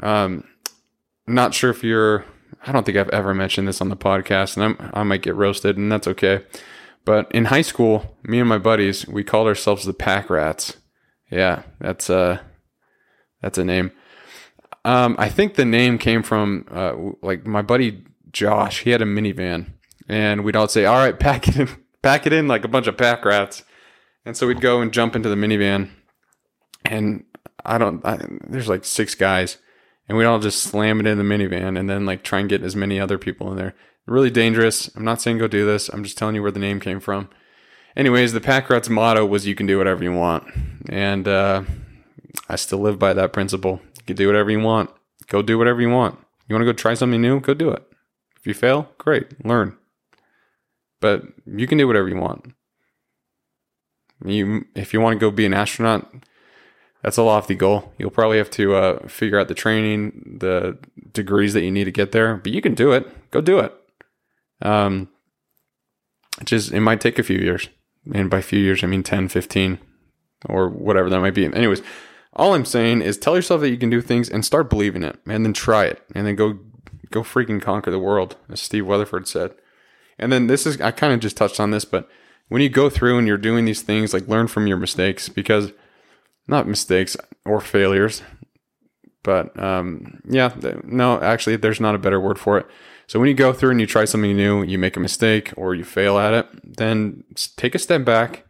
Um, 0.00 0.44
not 1.26 1.54
sure 1.54 1.70
if 1.70 1.82
you're. 1.82 2.24
I 2.66 2.72
don't 2.72 2.86
think 2.86 2.96
I've 2.96 3.10
ever 3.10 3.34
mentioned 3.34 3.68
this 3.68 3.80
on 3.80 3.88
the 3.88 3.96
podcast, 3.96 4.56
and 4.56 4.64
I'm, 4.64 4.90
I 4.94 5.02
might 5.02 5.22
get 5.22 5.34
roasted, 5.34 5.76
and 5.76 5.90
that's 5.90 6.08
okay. 6.08 6.44
But 7.04 7.30
in 7.32 7.46
high 7.46 7.62
school, 7.62 8.16
me 8.22 8.40
and 8.40 8.48
my 8.48 8.58
buddies, 8.58 9.06
we 9.06 9.24
called 9.24 9.46
ourselves 9.46 9.84
the 9.84 9.92
Pack 9.92 10.30
Rats. 10.30 10.78
Yeah, 11.30 11.64
that's 11.78 12.08
a 12.08 12.16
uh, 12.16 12.38
that's 13.42 13.58
a 13.58 13.64
name. 13.64 13.92
Um, 14.84 15.16
I 15.18 15.28
think 15.28 15.54
the 15.54 15.64
name 15.64 15.98
came 15.98 16.22
from 16.22 16.66
uh, 16.70 16.94
like 17.22 17.46
my 17.46 17.62
buddy 17.62 18.04
Josh. 18.32 18.82
He 18.82 18.90
had 18.90 19.02
a 19.02 19.06
minivan, 19.06 19.72
and 20.08 20.44
we'd 20.44 20.56
all 20.56 20.68
say, 20.68 20.84
"All 20.84 20.98
right, 20.98 21.18
pack 21.20 21.48
it 21.48 21.56
in, 21.56 21.68
pack 22.02 22.26
it 22.26 22.32
in 22.32 22.48
like 22.48 22.64
a 22.64 22.68
bunch 22.68 22.86
of 22.86 22.96
pack 22.96 23.24
rats." 23.24 23.62
And 24.26 24.36
so 24.36 24.46
we'd 24.46 24.62
go 24.62 24.80
and 24.80 24.92
jump 24.92 25.14
into 25.14 25.28
the 25.28 25.36
minivan, 25.36 25.90
and 26.84 27.24
I 27.64 27.78
don't. 27.78 28.04
I, 28.04 28.18
there's 28.46 28.68
like 28.68 28.84
six 28.84 29.14
guys, 29.14 29.58
and 30.08 30.18
we'd 30.18 30.24
all 30.24 30.38
just 30.38 30.62
slam 30.62 31.00
it 31.00 31.06
in 31.06 31.18
the 31.18 31.24
minivan, 31.24 31.78
and 31.78 31.88
then 31.88 32.06
like 32.06 32.22
try 32.22 32.40
and 32.40 32.48
get 32.48 32.62
as 32.62 32.76
many 32.76 33.00
other 33.00 33.18
people 33.18 33.50
in 33.50 33.56
there. 33.56 33.74
Really 34.06 34.30
dangerous. 34.30 34.94
I'm 34.94 35.04
not 35.04 35.20
saying 35.20 35.38
go 35.38 35.48
do 35.48 35.64
this. 35.64 35.88
I'm 35.88 36.04
just 36.04 36.18
telling 36.18 36.34
you 36.34 36.42
where 36.42 36.50
the 36.50 36.60
name 36.60 36.80
came 36.80 37.00
from. 37.00 37.30
Anyways, 37.96 38.32
the 38.32 38.40
Pack 38.40 38.68
Rats 38.68 38.88
motto 38.88 39.24
was 39.24 39.46
"You 39.46 39.54
can 39.54 39.66
do 39.66 39.78
whatever 39.78 40.04
you 40.04 40.12
want," 40.12 40.44
and 40.88 41.26
uh, 41.26 41.62
I 42.48 42.56
still 42.56 42.80
live 42.80 42.98
by 42.98 43.14
that 43.14 43.32
principle. 43.32 43.80
You 43.98 44.04
can 44.06 44.16
do 44.16 44.26
whatever 44.26 44.50
you 44.50 44.60
want. 44.60 44.90
Go 45.28 45.42
do 45.42 45.56
whatever 45.56 45.80
you 45.80 45.90
want. 45.90 46.18
You 46.48 46.54
want 46.54 46.62
to 46.62 46.72
go 46.72 46.76
try 46.76 46.94
something 46.94 47.22
new? 47.22 47.40
Go 47.40 47.54
do 47.54 47.70
it. 47.70 47.82
If 48.36 48.46
you 48.46 48.52
fail, 48.52 48.90
great, 48.98 49.44
learn. 49.44 49.78
But 51.00 51.22
you 51.46 51.66
can 51.66 51.78
do 51.78 51.86
whatever 51.86 52.08
you 52.08 52.18
want. 52.18 52.52
You, 54.24 54.66
if 54.74 54.92
you 54.92 55.00
want 55.00 55.14
to 55.14 55.20
go 55.20 55.30
be 55.30 55.46
an 55.46 55.54
astronaut, 55.54 56.12
that's 57.04 57.18
a 57.18 57.22
lofty 57.22 57.54
goal. 57.54 57.92
You'll 57.98 58.10
probably 58.10 58.38
have 58.38 58.50
to 58.52 58.74
uh, 58.74 59.08
figure 59.08 59.38
out 59.38 59.48
the 59.48 59.54
training, 59.54 60.38
the 60.40 60.78
degrees 61.12 61.52
that 61.52 61.62
you 61.62 61.70
need 61.70 61.84
to 61.84 61.92
get 61.92 62.12
there, 62.12 62.36
but 62.36 62.50
you 62.50 62.62
can 62.62 62.74
do 62.74 62.92
it. 62.92 63.30
Go 63.30 63.42
do 63.42 63.58
it. 63.58 63.74
Um, 64.62 65.10
just 66.44 66.72
it 66.72 66.80
might 66.80 67.02
take 67.02 67.18
a 67.18 67.22
few 67.22 67.38
years, 67.38 67.68
and 68.14 68.30
by 68.30 68.40
few 68.40 68.58
years 68.58 68.82
I 68.82 68.86
mean 68.86 69.02
10, 69.02 69.28
15, 69.28 69.78
or 70.48 70.70
whatever 70.70 71.10
that 71.10 71.20
might 71.20 71.34
be. 71.34 71.44
Anyways, 71.44 71.82
all 72.32 72.54
I'm 72.54 72.64
saying 72.64 73.02
is 73.02 73.18
tell 73.18 73.36
yourself 73.36 73.60
that 73.60 73.68
you 73.68 73.76
can 73.76 73.90
do 73.90 74.00
things 74.00 74.30
and 74.30 74.42
start 74.42 74.70
believing 74.70 75.02
it, 75.02 75.18
and 75.26 75.44
then 75.44 75.52
try 75.52 75.84
it, 75.84 76.02
and 76.14 76.26
then 76.26 76.36
go 76.36 76.58
go 77.10 77.20
freaking 77.22 77.60
conquer 77.60 77.90
the 77.90 77.98
world, 77.98 78.36
as 78.48 78.62
Steve 78.62 78.86
Weatherford 78.86 79.28
said. 79.28 79.54
And 80.18 80.32
then 80.32 80.46
this 80.46 80.66
is 80.66 80.80
I 80.80 80.90
kind 80.90 81.12
of 81.12 81.20
just 81.20 81.36
touched 81.36 81.60
on 81.60 81.70
this, 81.70 81.84
but 81.84 82.08
when 82.48 82.62
you 82.62 82.70
go 82.70 82.88
through 82.88 83.18
and 83.18 83.26
you're 83.28 83.36
doing 83.36 83.66
these 83.66 83.82
things, 83.82 84.14
like 84.14 84.26
learn 84.26 84.48
from 84.48 84.66
your 84.66 84.78
mistakes 84.78 85.28
because 85.28 85.72
not 86.46 86.68
mistakes 86.68 87.16
or 87.44 87.60
failures, 87.60 88.22
but 89.22 89.58
um, 89.60 90.20
yeah, 90.28 90.54
no, 90.84 91.20
actually, 91.20 91.56
there's 91.56 91.80
not 91.80 91.94
a 91.94 91.98
better 91.98 92.20
word 92.20 92.38
for 92.38 92.58
it. 92.58 92.66
So 93.06 93.18
when 93.18 93.28
you 93.28 93.34
go 93.34 93.52
through 93.52 93.70
and 93.70 93.80
you 93.80 93.86
try 93.86 94.04
something 94.04 94.36
new, 94.36 94.62
you 94.62 94.78
make 94.78 94.96
a 94.96 95.00
mistake 95.00 95.52
or 95.56 95.74
you 95.74 95.84
fail 95.84 96.18
at 96.18 96.32
it, 96.32 96.76
then 96.76 97.24
take 97.56 97.74
a 97.74 97.78
step 97.78 98.04
back 98.04 98.46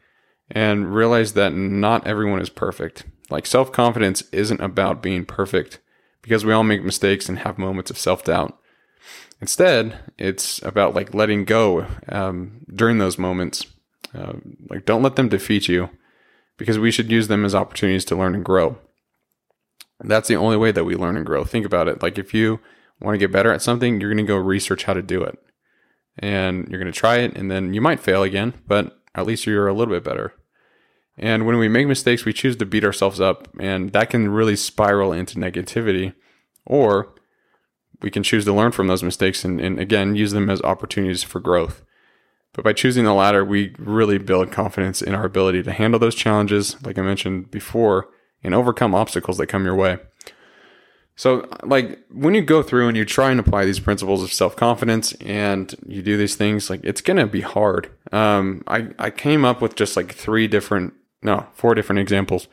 and 0.50 0.94
realize 0.94 1.32
that 1.32 1.54
not 1.54 2.06
everyone 2.06 2.40
is 2.40 2.50
perfect. 2.50 3.04
Like 3.30 3.46
self 3.46 3.72
confidence 3.72 4.22
isn't 4.32 4.60
about 4.60 5.02
being 5.02 5.24
perfect 5.24 5.80
because 6.22 6.44
we 6.44 6.52
all 6.52 6.64
make 6.64 6.84
mistakes 6.84 7.28
and 7.28 7.38
have 7.40 7.58
moments 7.58 7.90
of 7.90 7.98
self 7.98 8.24
doubt. 8.24 8.58
Instead, 9.40 9.98
it's 10.18 10.62
about 10.62 10.94
like 10.94 11.14
letting 11.14 11.44
go 11.44 11.86
um, 12.08 12.64
during 12.72 12.98
those 12.98 13.18
moments. 13.18 13.66
Uh, 14.14 14.34
like, 14.70 14.84
don't 14.84 15.02
let 15.02 15.16
them 15.16 15.28
defeat 15.28 15.68
you 15.68 15.90
because 16.56 16.78
we 16.78 16.90
should 16.90 17.10
use 17.10 17.28
them 17.28 17.44
as 17.44 17.54
opportunities 17.54 18.04
to 18.06 18.16
learn 18.16 18.34
and 18.34 18.44
grow. 18.44 18.78
That's 20.00 20.28
the 20.28 20.36
only 20.36 20.56
way 20.56 20.72
that 20.72 20.84
we 20.84 20.94
learn 20.94 21.16
and 21.16 21.26
grow. 21.26 21.44
Think 21.44 21.64
about 21.64 21.88
it. 21.88 22.02
Like 22.02 22.18
if 22.18 22.34
you 22.34 22.60
want 23.00 23.14
to 23.14 23.18
get 23.18 23.32
better 23.32 23.52
at 23.52 23.62
something, 23.62 24.00
you're 24.00 24.10
going 24.12 24.24
to 24.24 24.28
go 24.28 24.36
research 24.36 24.84
how 24.84 24.94
to 24.94 25.02
do 25.02 25.22
it. 25.22 25.38
And 26.18 26.68
you're 26.68 26.80
going 26.80 26.92
to 26.92 26.98
try 26.98 27.18
it 27.18 27.36
and 27.36 27.50
then 27.50 27.74
you 27.74 27.80
might 27.80 28.00
fail 28.00 28.22
again, 28.22 28.54
but 28.66 28.98
at 29.14 29.26
least 29.26 29.46
you're 29.46 29.68
a 29.68 29.74
little 29.74 29.92
bit 29.92 30.04
better. 30.04 30.34
And 31.16 31.46
when 31.46 31.58
we 31.58 31.68
make 31.68 31.86
mistakes, 31.86 32.24
we 32.24 32.32
choose 32.32 32.56
to 32.56 32.66
beat 32.66 32.84
ourselves 32.84 33.20
up 33.20 33.48
and 33.58 33.92
that 33.92 34.10
can 34.10 34.28
really 34.28 34.56
spiral 34.56 35.12
into 35.12 35.38
negativity 35.38 36.14
or 36.66 37.14
we 38.02 38.10
can 38.10 38.22
choose 38.22 38.44
to 38.44 38.52
learn 38.52 38.72
from 38.72 38.86
those 38.86 39.02
mistakes 39.02 39.44
and, 39.44 39.60
and 39.60 39.78
again 39.78 40.14
use 40.14 40.32
them 40.32 40.50
as 40.50 40.60
opportunities 40.62 41.22
for 41.22 41.40
growth. 41.40 41.82
But 42.54 42.64
by 42.64 42.72
choosing 42.72 43.04
the 43.04 43.12
latter, 43.12 43.44
we 43.44 43.74
really 43.78 44.16
build 44.16 44.52
confidence 44.52 45.02
in 45.02 45.14
our 45.14 45.24
ability 45.24 45.62
to 45.64 45.72
handle 45.72 46.00
those 46.00 46.14
challenges, 46.14 46.82
like 46.84 46.98
I 46.98 47.02
mentioned 47.02 47.50
before, 47.50 48.08
and 48.42 48.54
overcome 48.54 48.94
obstacles 48.94 49.38
that 49.38 49.48
come 49.48 49.64
your 49.64 49.74
way. 49.74 49.98
So, 51.16 51.48
like, 51.62 51.98
when 52.10 52.34
you 52.34 52.42
go 52.42 52.62
through 52.62 52.88
and 52.88 52.96
you 52.96 53.04
try 53.04 53.30
and 53.30 53.38
apply 53.38 53.64
these 53.64 53.80
principles 53.80 54.22
of 54.22 54.32
self 54.32 54.56
confidence 54.56 55.12
and 55.14 55.74
you 55.86 56.02
do 56.02 56.16
these 56.16 56.36
things, 56.36 56.70
like, 56.70 56.80
it's 56.84 57.00
to 57.00 57.26
be 57.26 57.40
hard. 57.40 57.90
Um, 58.12 58.62
I, 58.66 58.88
I 58.98 59.10
came 59.10 59.44
up 59.44 59.60
with 59.60 59.76
just 59.76 59.96
like 59.96 60.12
three 60.12 60.48
different, 60.48 60.94
no, 61.22 61.46
four 61.54 61.74
different 61.74 62.00
examples 62.00 62.48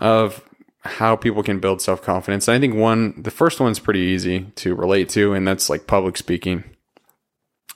of 0.00 0.42
how 0.80 1.16
people 1.16 1.42
can 1.42 1.60
build 1.60 1.80
self 1.80 2.02
confidence. 2.02 2.48
I 2.48 2.58
think 2.58 2.74
one, 2.74 3.20
the 3.20 3.30
first 3.30 3.60
one's 3.60 3.78
pretty 3.78 4.00
easy 4.00 4.52
to 4.56 4.74
relate 4.74 5.08
to, 5.10 5.34
and 5.34 5.46
that's 5.46 5.70
like 5.70 5.86
public 5.86 6.16
speaking. 6.16 6.64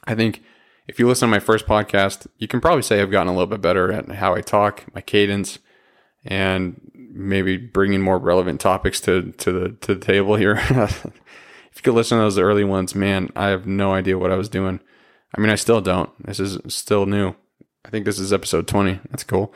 I 0.05 0.15
think 0.15 0.43
if 0.89 0.99
you 0.99 1.07
listen 1.07 1.29
to 1.29 1.31
my 1.31 1.39
first 1.39 1.67
podcast, 1.67 2.27
you 2.39 2.49
can 2.49 2.61
probably 2.61 2.83
say 2.83 3.01
I've 3.01 3.11
gotten 3.11 3.29
a 3.29 3.33
little 3.33 3.47
bit 3.47 3.61
better 3.61 3.93
at 3.93 4.11
how 4.11 4.35
I 4.35 4.41
talk, 4.41 4.85
my 4.95 5.03
cadence, 5.03 5.59
and 6.25 6.81
maybe 6.95 7.59
bringing 7.59 8.01
more 8.01 8.19
relevant 8.19 8.61
topics 8.61 9.01
to 9.03 9.33
to 9.33 9.53
the 9.53 9.69
to 9.83 9.95
the 9.95 10.05
table 10.05 10.35
here. 10.37 10.55
if 10.71 11.05
you 11.77 11.83
could 11.83 11.95
listen 11.95 12.17
to 12.17 12.25
those 12.25 12.39
early 12.39 12.65
ones, 12.65 12.95
man, 12.95 13.31
I 13.37 13.49
have 13.49 13.67
no 13.67 13.93
idea 13.93 14.19
what 14.19 14.33
I 14.33 14.37
was 14.37 14.49
doing. 14.49 14.81
I 15.37 15.41
mean, 15.41 15.51
I 15.51 15.57
still 15.57 15.83
don't. 15.83 16.11
This 16.27 16.41
is 16.41 16.59
still 16.75 17.05
new. 17.05 17.35
I 17.85 17.91
think 17.91 18.07
this 18.07 18.19
is 18.19 18.33
episode 18.33 18.67
20. 18.67 19.01
That's 19.11 19.25
cool. 19.25 19.53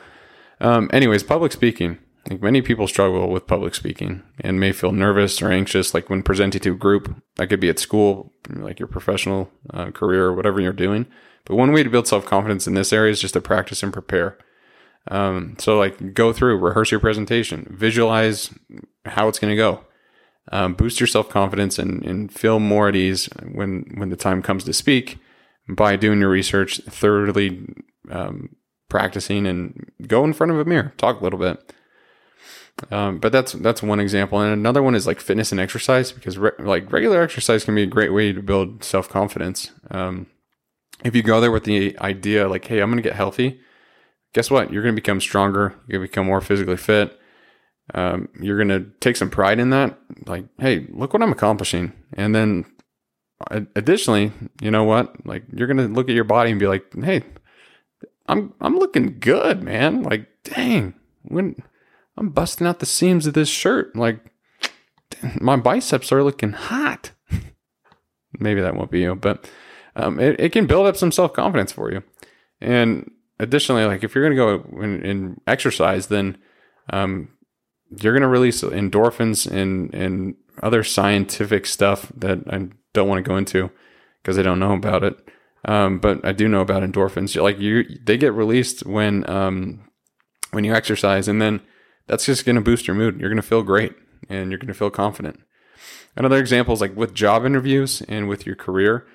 Um, 0.61 0.89
anyways, 0.93 1.23
public 1.23 1.51
speaking. 1.51 1.97
Like 2.29 2.41
many 2.41 2.61
people 2.61 2.87
struggle 2.87 3.29
with 3.29 3.47
public 3.47 3.75
speaking 3.75 4.23
and 4.39 4.59
may 4.59 4.71
feel 4.71 4.93
nervous 4.93 5.41
or 5.41 5.51
anxious, 5.51 5.93
like 5.93 6.09
when 6.09 6.23
presenting 6.23 6.61
to 6.61 6.71
a 6.71 6.75
group. 6.75 7.21
That 7.35 7.47
could 7.47 7.59
be 7.59 7.69
at 7.69 7.79
school, 7.79 8.31
like 8.49 8.79
your 8.79 8.87
professional 8.87 9.51
uh, 9.73 9.91
career 9.91 10.25
or 10.25 10.33
whatever 10.33 10.61
you're 10.61 10.71
doing. 10.71 11.05
But 11.45 11.55
one 11.55 11.73
way 11.73 11.83
to 11.83 11.89
build 11.89 12.07
self 12.07 12.25
confidence 12.25 12.65
in 12.65 12.75
this 12.75 12.93
area 12.93 13.11
is 13.11 13.19
just 13.19 13.33
to 13.33 13.41
practice 13.41 13.83
and 13.83 13.91
prepare. 13.91 14.37
Um, 15.09 15.57
so 15.59 15.77
like 15.77 16.13
go 16.13 16.31
through, 16.31 16.59
rehearse 16.59 16.91
your 16.91 17.01
presentation, 17.01 17.67
visualize 17.69 18.53
how 19.05 19.27
it's 19.27 19.39
going 19.39 19.51
to 19.51 19.57
go, 19.57 19.83
um, 20.51 20.75
boost 20.75 20.99
your 21.01 21.07
self 21.07 21.27
confidence 21.27 21.77
and, 21.77 22.03
and 22.05 22.31
feel 22.33 22.59
more 22.59 22.87
at 22.87 22.95
ease 22.95 23.27
when, 23.51 23.91
when 23.95 24.09
the 24.09 24.15
time 24.15 24.41
comes 24.41 24.63
to 24.63 24.73
speak 24.73 25.17
by 25.67 25.95
doing 25.97 26.19
your 26.19 26.29
research, 26.29 26.79
thoroughly, 26.87 27.65
um, 28.09 28.55
practicing 28.89 29.45
and 29.47 29.91
go 30.07 30.23
in 30.23 30.33
front 30.33 30.51
of 30.51 30.59
a 30.59 30.65
mirror, 30.65 30.93
talk 30.97 31.19
a 31.19 31.23
little 31.23 31.39
bit. 31.39 31.73
Um, 32.91 33.19
but 33.19 33.31
that's 33.31 33.53
that's 33.53 33.83
one 33.83 33.99
example, 33.99 34.39
and 34.41 34.51
another 34.51 34.81
one 34.81 34.95
is 34.95 35.05
like 35.07 35.19
fitness 35.19 35.51
and 35.51 35.61
exercise 35.61 36.11
because 36.11 36.37
re- 36.37 36.51
like 36.59 36.91
regular 36.91 37.21
exercise 37.21 37.63
can 37.63 37.75
be 37.75 37.83
a 37.83 37.87
great 37.87 38.11
way 38.11 38.33
to 38.33 38.41
build 38.41 38.83
self 38.83 39.07
confidence. 39.07 39.71
Um, 39.91 40.27
if 41.03 41.15
you 41.15 41.21
go 41.21 41.39
there 41.39 41.51
with 41.51 41.65
the 41.65 41.97
idea 41.99 42.47
like, 42.47 42.65
"Hey, 42.65 42.79
I'm 42.79 42.89
going 42.89 43.01
to 43.01 43.07
get 43.07 43.15
healthy," 43.15 43.59
guess 44.33 44.49
what? 44.51 44.73
You're 44.73 44.81
going 44.81 44.95
to 44.95 45.01
become 45.01 45.21
stronger. 45.21 45.75
You're 45.87 45.99
going 45.99 46.07
to 46.07 46.11
become 46.11 46.25
more 46.25 46.41
physically 46.41 46.77
fit. 46.77 47.19
Um, 47.93 48.29
you're 48.41 48.57
going 48.57 48.69
to 48.69 48.89
take 48.99 49.15
some 49.15 49.29
pride 49.29 49.59
in 49.59 49.69
that. 49.69 49.97
Like, 50.25 50.45
hey, 50.57 50.87
look 50.89 51.13
what 51.13 51.21
I'm 51.21 51.31
accomplishing. 51.31 51.93
And 52.13 52.33
then 52.33 52.65
additionally, 53.75 54.31
you 54.61 54.71
know 54.71 54.83
what? 54.83 55.25
Like, 55.25 55.43
you're 55.53 55.67
going 55.67 55.77
to 55.77 55.87
look 55.87 56.09
at 56.09 56.15
your 56.15 56.23
body 56.23 56.51
and 56.51 56.59
be 56.59 56.67
like, 56.67 56.85
hey, 56.93 57.23
I'm 58.27 58.53
I'm 58.61 58.77
looking 58.77 59.19
good, 59.19 59.63
man. 59.63 60.03
Like, 60.03 60.27
dang, 60.43 60.93
when 61.23 61.55
I'm 62.17 62.29
busting 62.29 62.67
out 62.67 62.79
the 62.79 62.85
seams 62.85 63.25
of 63.27 63.33
this 63.33 63.49
shirt, 63.49 63.95
like 63.95 64.19
my 65.39 65.55
biceps 65.55 66.11
are 66.11 66.23
looking 66.23 66.51
hot. 66.51 67.11
Maybe 68.39 68.61
that 68.61 68.75
won't 68.75 68.91
be 68.91 69.01
you, 69.01 69.15
but 69.15 69.49
um, 69.95 70.19
it, 70.19 70.39
it 70.39 70.51
can 70.51 70.65
build 70.65 70.87
up 70.87 70.97
some 70.97 71.11
self 71.11 71.33
confidence 71.33 71.71
for 71.71 71.91
you. 71.91 72.03
And 72.61 73.11
additionally, 73.39 73.85
like 73.85 74.03
if 74.03 74.15
you're 74.15 74.27
going 74.27 74.37
to 74.37 74.71
go 74.71 74.83
and, 74.83 75.41
exercise, 75.47 76.07
then 76.07 76.37
um, 76.91 77.29
you're 77.99 78.13
going 78.13 78.21
to 78.21 78.27
release 78.27 78.61
endorphins 78.61 79.49
and 79.49 79.93
and 79.93 80.35
other 80.61 80.83
scientific 80.83 81.65
stuff 81.65 82.11
that 82.15 82.39
I 82.47 82.69
don't 82.93 83.07
want 83.07 83.23
to 83.23 83.27
go 83.27 83.37
into 83.37 83.71
because 84.21 84.37
I 84.37 84.43
don't 84.43 84.59
know 84.59 84.73
about 84.73 85.03
it. 85.03 85.17
Um, 85.65 85.99
but 85.99 86.23
I 86.25 86.31
do 86.33 86.47
know 86.47 86.61
about 86.61 86.83
endorphins. 86.83 87.41
Like 87.41 87.59
you, 87.59 87.85
they 88.03 88.17
get 88.17 88.33
released 88.33 88.85
when 88.85 89.29
um, 89.29 89.89
when 90.51 90.63
you 90.63 90.73
exercise, 90.73 91.27
and 91.27 91.41
then 91.41 91.61
that's 92.07 92.25
just 92.25 92.45
going 92.45 92.55
to 92.55 92.61
boost 92.61 92.87
your 92.87 92.95
mood. 92.95 93.19
You're 93.19 93.29
going 93.29 93.41
to 93.41 93.47
feel 93.47 93.63
great, 93.63 93.93
and 94.29 94.51
you're 94.51 94.59
going 94.59 94.67
to 94.67 94.73
feel 94.73 94.89
confident. 94.89 95.39
Another 96.15 96.37
example 96.37 96.73
is 96.73 96.81
like 96.81 96.95
with 96.95 97.13
job 97.13 97.45
interviews 97.45 98.01
and 98.07 98.29
with 98.29 98.45
your 98.45 98.55
career 98.55 99.05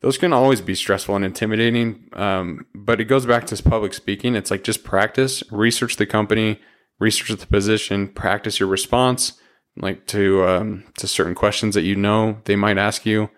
those 0.00 0.18
can 0.18 0.32
always 0.32 0.60
be 0.60 0.74
stressful 0.74 1.16
and 1.16 1.24
intimidating. 1.24 2.08
Um, 2.12 2.66
but 2.74 3.00
it 3.00 3.06
goes 3.06 3.26
back 3.26 3.46
to 3.46 3.62
public 3.62 3.94
speaking. 3.94 4.36
It's 4.36 4.50
like 4.50 4.64
just 4.64 4.84
practice, 4.84 5.42
research 5.50 5.96
the 5.96 6.06
company, 6.06 6.60
research 6.98 7.38
the 7.38 7.46
position, 7.46 8.08
practice 8.08 8.60
your 8.60 8.68
response, 8.68 9.32
like 9.76 10.06
to 10.08 10.44
um, 10.46 10.84
to 10.98 11.08
certain 11.08 11.34
questions 11.34 11.74
that 11.74 11.82
you 11.82 11.96
know 11.96 12.40
they 12.44 12.56
might 12.56 12.78
ask 12.78 13.06
you, 13.06 13.30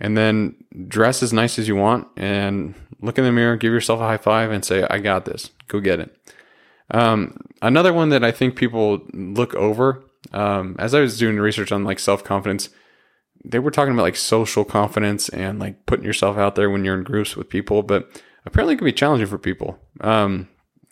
and 0.00 0.16
then 0.16 0.56
dress 0.88 1.22
as 1.22 1.32
nice 1.32 1.58
as 1.58 1.68
you 1.68 1.76
want 1.76 2.08
and 2.16 2.74
look 3.00 3.18
in 3.18 3.24
the 3.24 3.32
mirror, 3.32 3.56
give 3.56 3.72
yourself 3.72 4.00
a 4.00 4.04
high 4.04 4.16
five, 4.16 4.50
and 4.50 4.64
say, 4.64 4.86
"I 4.90 4.98
got 4.98 5.24
this. 5.24 5.50
Go 5.68 5.80
get 5.80 6.00
it." 6.00 6.16
Um, 6.94 7.36
another 7.60 7.92
one 7.92 8.10
that 8.10 8.24
I 8.24 8.30
think 8.30 8.56
people 8.56 9.00
look 9.12 9.54
over 9.54 10.04
um, 10.32 10.76
as 10.78 10.94
I 10.94 11.00
was 11.00 11.18
doing 11.18 11.38
research 11.38 11.72
on 11.72 11.84
like 11.84 11.98
self 11.98 12.24
confidence 12.24 12.70
they 13.44 13.58
were 13.58 13.70
talking 13.70 13.92
about 13.92 14.02
like 14.02 14.16
social 14.16 14.64
confidence 14.64 15.28
and 15.28 15.58
like 15.58 15.84
putting 15.86 16.04
yourself 16.04 16.38
out 16.38 16.54
there 16.54 16.70
when 16.70 16.84
you're 16.84 16.96
in 16.96 17.04
groups 17.04 17.36
with 17.36 17.50
people, 17.50 17.82
but 17.82 18.22
apparently 18.46 18.74
it 18.74 18.78
can 18.78 18.86
be 18.86 18.92
challenging 18.92 19.26
for 19.26 19.38
people. 19.38 19.78
Um, 20.00 20.48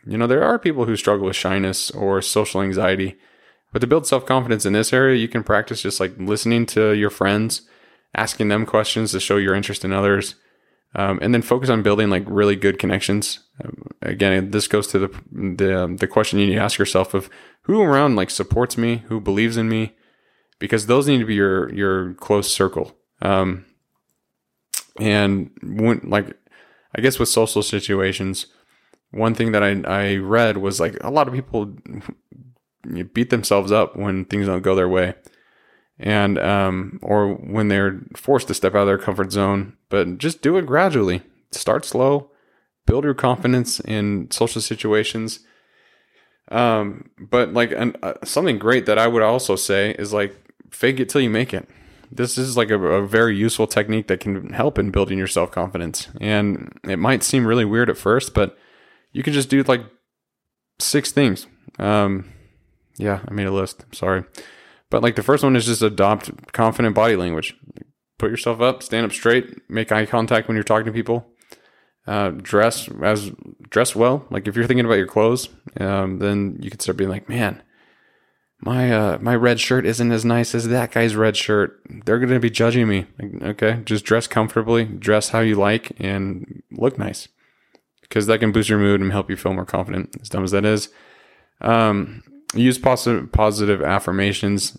you 0.07 0.19
know, 0.19 0.27
there 0.27 0.45
are 0.45 0.59
people 0.59 0.85
who 0.85 0.97
struggle 0.97 1.27
with 1.27 1.37
shyness 1.37 1.91
or 1.91 2.21
social 2.21 2.61
anxiety, 2.61 3.17
but 3.73 3.79
to 3.79 3.87
build 3.87 4.07
self 4.07 4.27
confidence 4.27 4.67
in 4.67 4.75
this 4.75 4.93
area, 4.93 5.17
you 5.17 5.29
can 5.29 5.43
practice 5.43 5.83
just 5.83 6.01
like 6.01 6.13
listening 6.19 6.67
to 6.67 6.93
your 6.93 7.11
friends, 7.11 7.63
asking 8.15 8.49
them 8.49 8.67
questions 8.67 9.13
to 9.13 9.21
show 9.21 9.39
your 9.39 9.55
interest 9.55 9.85
in 9.85 9.93
others, 9.93 10.35
um, 10.95 11.19
and 11.23 11.33
then 11.33 11.43
focus 11.43 11.71
on 11.71 11.83
building 11.83 12.11
like 12.11 12.25
really 12.27 12.57
good 12.57 12.79
connections. 12.79 13.41
Um, 13.65 13.87
again, 14.03 14.51
this 14.51 14.69
goes 14.69 14.87
to 14.89 14.99
the 14.99 15.21
the, 15.33 15.85
um, 15.85 15.97
the 15.97 16.07
question 16.07 16.39
you 16.39 16.47
need 16.47 16.55
to 16.55 16.61
ask 16.61 16.79
yourself 16.79 17.15
of 17.15 17.31
who 17.63 17.81
around 17.81 18.17
like 18.17 18.31
supports 18.31 18.77
me, 18.77 19.05
who 19.09 19.21
believes 19.21 19.57
in 19.57 19.69
me, 19.69 19.95
because 20.59 20.87
those 20.87 21.09
need 21.09 21.19
to 21.19 21.25
be 21.25 21.35
your 21.35 21.73
your 21.73 22.15
close 22.15 22.53
circle. 22.53 22.97
Um, 23.23 23.65
and 24.99 25.51
when, 25.63 26.01
like, 26.05 26.37
I 26.95 27.01
guess 27.01 27.19
with 27.19 27.29
social 27.29 27.63
situations, 27.63 28.47
one 29.11 29.35
thing 29.35 29.53
that 29.53 29.63
I 29.63 29.81
I 29.87 30.17
read 30.17 30.59
was 30.59 30.79
like 30.79 30.97
a 31.01 31.11
lot 31.11 31.27
of 31.29 31.35
people 31.35 31.75
beat 33.15 33.31
themselves 33.31 33.73
up 33.73 33.97
when 33.97 34.27
things 34.27 34.47
don't 34.47 34.63
go 34.63 34.75
their 34.75 34.89
way, 34.89 35.15
and 35.99 36.39
um, 36.39 36.99
or 37.03 37.35
when 37.35 37.69
they're 37.69 38.01
forced 38.17 38.49
to 38.49 38.55
step 38.55 38.75
out 38.75 38.83
of 38.83 38.87
their 38.87 38.99
comfort 38.99 39.33
zone. 39.33 39.77
But 39.89 40.19
just 40.19 40.43
do 40.43 40.57
it 40.57 40.67
gradually. 40.67 41.23
Start 41.51 41.85
slow. 41.85 42.31
Build 42.87 43.05
your 43.05 43.15
confidence 43.15 43.81
in 43.81 44.31
social 44.31 44.61
situations. 44.61 45.41
Um, 46.51 47.11
but 47.19 47.53
like 47.53 47.73
an, 47.73 47.97
uh, 48.03 48.15
something 48.25 48.59
great 48.59 48.87
that 48.87 48.99
I 48.99 49.07
would 49.07 49.23
also 49.23 49.57
say 49.57 49.93
is 49.93 50.13
like 50.13 50.35
fake 50.71 51.01
it 51.01 51.09
till 51.09 51.21
you 51.21 51.31
make 51.31 51.55
it. 51.55 51.69
This 52.11 52.37
is 52.37 52.57
like 52.57 52.71
a, 52.71 52.79
a 52.79 53.07
very 53.07 53.37
useful 53.37 53.67
technique 53.67 54.09
that 54.09 54.21
can 54.21 54.53
help 54.53 54.79
in 54.79 54.91
building 54.91 55.17
your 55.17 55.27
self 55.27 55.51
confidence. 55.51 56.09
And 56.21 56.79
it 56.85 56.99
might 56.99 57.23
seem 57.23 57.47
really 57.47 57.65
weird 57.65 57.89
at 57.89 57.97
first, 57.97 58.35
but 58.35 58.59
you 59.13 59.23
can 59.23 59.33
just 59.33 59.49
do 59.49 59.63
like 59.63 59.83
six 60.79 61.13
things. 61.13 61.47
Um, 61.79 62.31
yeah, 62.99 63.21
I 63.27 63.33
made 63.33 63.47
a 63.47 63.53
list. 63.53 63.87
Sorry. 63.93 64.25
But 64.93 65.03
like 65.03 65.17
the 65.17 65.23
first 65.23 65.43
one 65.43 65.57
is 65.57 65.65
just 65.65 65.81
adopt 65.81 66.53
confident 66.53 66.95
body 66.95 67.17
language. 67.17 67.57
Put 68.19 68.31
yourself 68.31 68.61
up, 68.61 68.83
stand 68.83 69.07
up 69.07 69.13
straight, 69.13 69.69
make 69.71 69.91
eye 69.91 70.05
contact 70.05 70.49
when 70.49 70.55
you're 70.55 70.63
talking 70.63 70.85
to 70.85 70.93
people. 70.93 71.27
Uh, 72.07 72.33
dress 72.33 72.91
as 73.03 73.33
dress 73.71 73.97
well. 73.97 74.27
Like 74.29 74.47
if 74.47 74.55
you're 74.55 74.67
thinking 74.67 74.85
about 74.85 74.97
your 74.99 75.07
clothes, 75.07 75.49
um, 75.81 76.19
then 76.19 76.59
you 76.61 76.69
can 76.69 76.79
start 76.79 76.99
being 76.99 77.09
like, 77.09 77.27
man, 77.27 77.63
my 78.61 78.93
uh 78.93 79.19
my 79.23 79.35
red 79.35 79.59
shirt 79.61 79.87
isn't 79.87 80.13
as 80.13 80.27
nice 80.27 80.55
as 80.55 80.69
that 80.69 80.93
guy's 80.93 81.17
red 81.17 81.39
shirt. 81.39 81.81
They're 82.05 82.19
to 82.19 82.39
be 82.39 82.51
judging 82.51 82.87
me. 82.87 83.07
Okay, 83.43 83.81
just 83.87 84.05
dress 84.05 84.27
comfortably, 84.27 84.85
dress 84.85 85.31
how 85.31 85.41
you 85.41 85.55
like 85.55 85.93
and 85.99 86.63
look 86.71 86.99
nice. 86.99 87.29
Cuz 88.11 88.27
that 88.27 88.41
can 88.41 88.53
boost 88.53 88.69
your 88.69 88.79
mood 88.79 89.01
and 89.01 89.11
help 89.11 89.31
you 89.31 89.37
feel 89.37 89.55
more 89.55 89.65
confident. 89.65 90.15
As 90.21 90.29
dumb 90.29 90.45
as 90.45 90.51
that 90.51 90.67
is. 90.67 90.91
Um 91.63 92.23
use 92.55 92.79
positive 92.79 93.33
positive 93.33 93.83
affirmations 93.83 94.77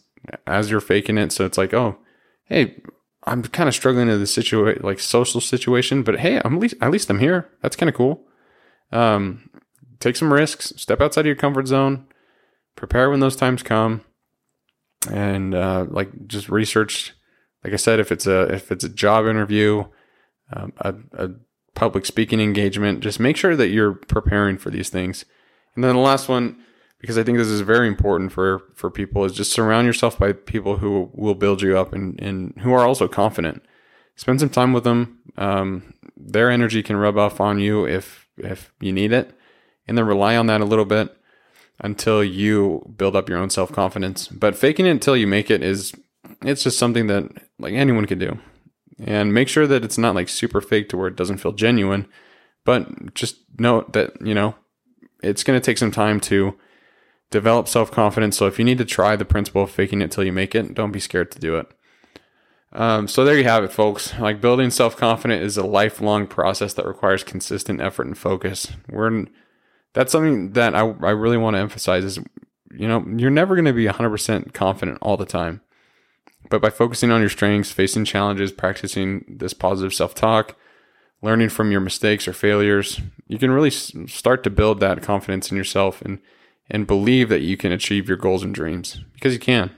as 0.47 0.69
you're 0.69 0.81
faking 0.81 1.17
it. 1.17 1.31
So 1.31 1.45
it's 1.45 1.57
like, 1.57 1.73
"Oh, 1.73 1.97
hey, 2.45 2.81
I'm 3.25 3.43
kind 3.43 3.69
of 3.69 3.75
struggling 3.75 4.09
in 4.09 4.19
the 4.19 4.27
situation 4.27 4.81
like 4.83 4.99
social 4.99 5.41
situation, 5.41 6.03
but 6.03 6.19
hey, 6.19 6.41
I'm 6.43 6.55
at 6.55 6.59
least 6.59 6.75
at 6.81 6.91
least 6.91 7.09
I'm 7.09 7.19
here. 7.19 7.49
That's 7.61 7.75
kind 7.75 7.89
of 7.89 7.95
cool." 7.95 8.21
Um 8.91 9.49
take 10.03 10.15
some 10.17 10.33
risks, 10.33 10.73
step 10.75 11.01
outside 11.01 11.21
of 11.21 11.27
your 11.27 11.35
comfort 11.35 11.67
zone. 11.67 12.05
Prepare 12.75 13.09
when 13.09 13.21
those 13.21 13.37
times 13.37 13.63
come. 13.63 14.01
And 15.09 15.55
uh, 15.55 15.85
like 15.89 16.27
just 16.27 16.49
research. 16.49 17.13
Like 17.63 17.73
i 17.73 17.77
said 17.77 18.01
if 18.01 18.11
it's 18.11 18.27
a 18.27 18.53
if 18.53 18.73
it's 18.73 18.83
a 18.83 18.89
job 18.89 19.25
interview 19.25 19.85
um, 20.51 20.73
a, 20.79 20.93
a 21.13 21.29
public 21.75 22.05
speaking 22.05 22.41
engagement 22.41 22.99
just 22.99 23.21
make 23.21 23.37
sure 23.37 23.55
that 23.55 23.69
you're 23.69 23.93
preparing 23.93 24.57
for 24.57 24.69
these 24.69 24.89
things. 24.89 25.23
And 25.73 25.83
then 25.83 25.95
the 25.95 26.01
last 26.01 26.27
one 26.27 26.61
because 27.03 27.17
I 27.17 27.23
think 27.23 27.37
this 27.37 27.49
is 27.49 27.59
very 27.59 27.89
important 27.89 28.31
for 28.31 28.61
for 28.75 28.89
people 28.89 29.25
is 29.25 29.33
just 29.33 29.51
surround 29.51 29.85
yourself 29.85 30.17
by 30.17 30.31
people 30.31 30.77
who 30.77 31.09
will 31.11 31.35
build 31.35 31.61
you 31.61 31.77
up 31.77 31.91
and 31.91 32.17
and 32.21 32.53
who 32.61 32.71
are 32.71 32.87
also 32.87 33.09
confident. 33.09 33.61
Spend 34.15 34.39
some 34.39 34.49
time 34.49 34.71
with 34.71 34.85
them. 34.85 35.19
Um, 35.37 35.95
their 36.15 36.49
energy 36.49 36.81
can 36.81 36.95
rub 36.95 37.17
off 37.17 37.41
on 37.41 37.59
you 37.59 37.85
if 37.85 38.29
if 38.37 38.71
you 38.79 38.93
need 38.93 39.11
it, 39.11 39.37
and 39.85 39.97
then 39.97 40.05
rely 40.05 40.37
on 40.37 40.47
that 40.47 40.61
a 40.61 40.65
little 40.65 40.85
bit 40.85 41.13
until 41.81 42.23
you 42.23 42.93
build 42.95 43.17
up 43.17 43.27
your 43.27 43.37
own 43.37 43.49
self 43.49 43.73
confidence. 43.73 44.29
But 44.29 44.55
faking 44.55 44.85
it 44.85 44.91
until 44.91 45.17
you 45.17 45.27
make 45.27 45.51
it 45.51 45.61
is 45.61 45.91
it's 46.41 46.63
just 46.63 46.79
something 46.79 47.07
that 47.07 47.29
like 47.59 47.73
anyone 47.73 48.05
can 48.05 48.17
do. 48.17 48.39
And 49.05 49.33
make 49.33 49.49
sure 49.49 49.67
that 49.67 49.83
it's 49.83 49.97
not 49.97 50.15
like 50.15 50.29
super 50.29 50.61
fake 50.61 50.87
to 50.89 50.97
where 50.97 51.09
it 51.09 51.17
doesn't 51.17 51.39
feel 51.39 51.51
genuine, 51.51 52.07
but 52.63 53.13
just 53.13 53.39
note 53.59 53.91
that, 53.91 54.13
you 54.25 54.33
know, 54.33 54.55
it's 55.21 55.43
going 55.43 55.59
to 55.59 55.65
take 55.65 55.77
some 55.77 55.91
time 55.91 56.21
to 56.21 56.57
develop 57.33 57.67
self 57.67 57.91
confidence. 57.91 58.37
So 58.37 58.47
if 58.47 58.57
you 58.57 58.63
need 58.63 58.77
to 58.77 58.85
try 58.85 59.15
the 59.15 59.25
principle 59.25 59.63
of 59.63 59.71
faking 59.71 60.01
it 60.01 60.11
till 60.11 60.23
you 60.23 60.31
make 60.31 60.55
it, 60.55 60.73
don't 60.73 60.91
be 60.91 60.99
scared 60.99 61.31
to 61.31 61.39
do 61.39 61.57
it. 61.57 61.67
Um, 62.71 63.07
so 63.07 63.25
there 63.25 63.37
you 63.37 63.43
have 63.43 63.63
it, 63.63 63.71
folks. 63.71 64.17
Like 64.19 64.39
building 64.39 64.69
self 64.69 64.95
confidence 64.95 65.43
is 65.43 65.57
a 65.57 65.65
lifelong 65.65 66.27
process 66.27 66.73
that 66.75 66.85
requires 66.85 67.23
consistent 67.23 67.81
effort 67.81 68.07
and 68.07 68.17
focus. 68.17 68.71
We're 68.89 69.25
that's 69.93 70.11
something 70.11 70.53
that 70.53 70.75
I, 70.75 70.81
I 70.81 71.11
really 71.11 71.37
want 71.37 71.55
to 71.55 71.59
emphasize 71.59 72.03
is 72.03 72.19
you 72.71 72.87
know 72.87 73.05
you're 73.17 73.29
never 73.29 73.55
going 73.55 73.65
to 73.65 73.73
be 73.73 73.85
100% 73.85 74.53
confident 74.53 74.97
all 75.01 75.17
the 75.17 75.25
time 75.25 75.61
but 76.49 76.61
by 76.61 76.69
focusing 76.69 77.11
on 77.11 77.21
your 77.21 77.29
strengths 77.29 77.71
facing 77.71 78.05
challenges 78.05 78.51
practicing 78.51 79.23
this 79.27 79.53
positive 79.53 79.93
self-talk 79.93 80.55
learning 81.21 81.49
from 81.49 81.71
your 81.71 81.79
mistakes 81.79 82.27
or 82.27 82.33
failures 82.33 82.99
you 83.27 83.37
can 83.37 83.51
really 83.51 83.69
start 83.69 84.43
to 84.43 84.49
build 84.49 84.79
that 84.79 85.03
confidence 85.03 85.51
in 85.51 85.57
yourself 85.57 86.01
and 86.01 86.17
and 86.69 86.87
believe 86.87 87.29
that 87.29 87.41
you 87.41 87.57
can 87.57 87.71
achieve 87.71 88.07
your 88.07 88.17
goals 88.17 88.43
and 88.43 88.55
dreams 88.55 89.01
because 89.13 89.33
you 89.33 89.39
can 89.39 89.71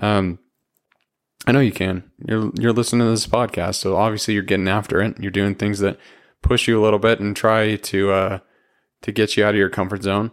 um, 0.00 0.38
i 1.46 1.52
know 1.52 1.60
you 1.60 1.72
can 1.72 2.10
you're 2.26 2.50
you're 2.58 2.72
listening 2.72 3.06
to 3.06 3.10
this 3.10 3.26
podcast 3.26 3.76
so 3.76 3.96
obviously 3.96 4.34
you're 4.34 4.42
getting 4.42 4.68
after 4.68 5.00
it 5.00 5.16
you're 5.20 5.30
doing 5.30 5.54
things 5.54 5.78
that 5.80 5.98
push 6.42 6.68
you 6.68 6.80
a 6.80 6.82
little 6.82 6.98
bit 6.98 7.20
and 7.20 7.36
try 7.36 7.76
to 7.76 8.10
uh, 8.10 8.38
to 9.02 9.12
get 9.12 9.36
you 9.36 9.44
out 9.44 9.54
of 9.54 9.58
your 9.58 9.68
comfort 9.70 10.02
zone. 10.02 10.30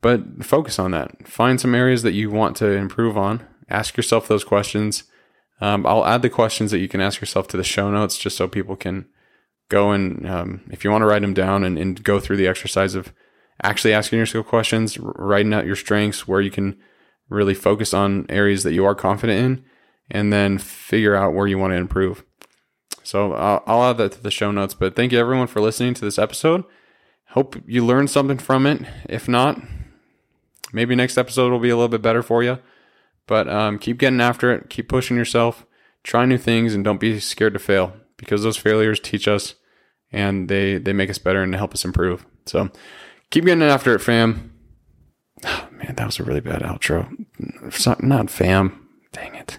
But 0.00 0.44
focus 0.44 0.78
on 0.78 0.90
that. 0.92 1.28
Find 1.28 1.60
some 1.60 1.74
areas 1.74 2.02
that 2.02 2.12
you 2.12 2.30
want 2.30 2.56
to 2.56 2.70
improve 2.70 3.16
on. 3.16 3.46
Ask 3.68 3.96
yourself 3.96 4.26
those 4.26 4.44
questions. 4.44 5.04
Um, 5.60 5.86
I'll 5.86 6.04
add 6.04 6.22
the 6.22 6.30
questions 6.30 6.72
that 6.72 6.80
you 6.80 6.88
can 6.88 7.00
ask 7.00 7.20
yourself 7.20 7.46
to 7.48 7.56
the 7.56 7.62
show 7.64 7.90
notes 7.90 8.18
just 8.18 8.36
so 8.36 8.48
people 8.48 8.74
can 8.74 9.06
go 9.68 9.92
and, 9.92 10.28
um, 10.28 10.60
if 10.70 10.82
you 10.82 10.90
want 10.90 11.02
to 11.02 11.06
write 11.06 11.22
them 11.22 11.34
down 11.34 11.62
and, 11.62 11.78
and, 11.78 12.02
go 12.02 12.18
through 12.18 12.36
the 12.36 12.48
exercise 12.48 12.94
of 12.94 13.12
actually 13.62 13.94
asking 13.94 14.18
yourself 14.18 14.46
questions, 14.46 14.98
writing 14.98 15.54
out 15.54 15.66
your 15.66 15.76
strengths, 15.76 16.26
where 16.26 16.40
you 16.40 16.50
can 16.50 16.76
really 17.28 17.54
focus 17.54 17.94
on 17.94 18.26
areas 18.28 18.62
that 18.62 18.74
you 18.74 18.84
are 18.84 18.94
confident 18.94 19.38
in, 19.38 19.64
and 20.10 20.32
then 20.32 20.58
figure 20.58 21.14
out 21.14 21.34
where 21.34 21.46
you 21.46 21.58
want 21.58 21.72
to 21.72 21.76
improve. 21.76 22.24
So 23.02 23.32
I'll, 23.32 23.62
I'll 23.66 23.90
add 23.90 23.98
that 23.98 24.12
to 24.12 24.22
the 24.22 24.30
show 24.30 24.50
notes. 24.50 24.74
But 24.74 24.94
thank 24.94 25.12
you 25.12 25.18
everyone 25.18 25.46
for 25.46 25.60
listening 25.60 25.94
to 25.94 26.04
this 26.04 26.18
episode. 26.18 26.64
Hope 27.30 27.56
you 27.66 27.84
learned 27.84 28.10
something 28.10 28.38
from 28.38 28.66
it. 28.66 28.82
If 29.08 29.28
not, 29.28 29.60
maybe 30.72 30.94
next 30.94 31.18
episode 31.18 31.50
will 31.50 31.58
be 31.58 31.70
a 31.70 31.76
little 31.76 31.88
bit 31.88 32.02
better 32.02 32.22
for 32.22 32.42
you. 32.42 32.58
But 33.26 33.48
um, 33.48 33.78
keep 33.78 33.98
getting 33.98 34.20
after 34.20 34.52
it. 34.52 34.68
Keep 34.68 34.88
pushing 34.88 35.16
yourself. 35.16 35.64
Try 36.02 36.26
new 36.26 36.38
things 36.38 36.74
and 36.74 36.84
don't 36.84 37.00
be 37.00 37.18
scared 37.20 37.54
to 37.54 37.58
fail 37.58 37.94
because 38.16 38.42
those 38.42 38.56
failures 38.56 39.00
teach 39.00 39.26
us 39.26 39.54
and 40.10 40.48
they 40.48 40.76
they 40.76 40.92
make 40.92 41.08
us 41.08 41.18
better 41.18 41.42
and 41.42 41.54
help 41.54 41.72
us 41.72 41.84
improve. 41.84 42.26
So 42.46 42.70
keep 43.32 43.44
getting 43.44 43.62
after 43.64 43.94
it, 43.94 43.98
fam. 43.98 44.52
Oh, 45.44 45.68
man, 45.72 45.94
that 45.96 46.06
was 46.06 46.20
a 46.20 46.22
really 46.24 46.40
bad 46.40 46.62
outro. 46.62 47.10
Not, 47.84 48.02
not 48.02 48.30
fam. 48.30 48.88
Dang 49.10 49.34
it. 49.34 49.58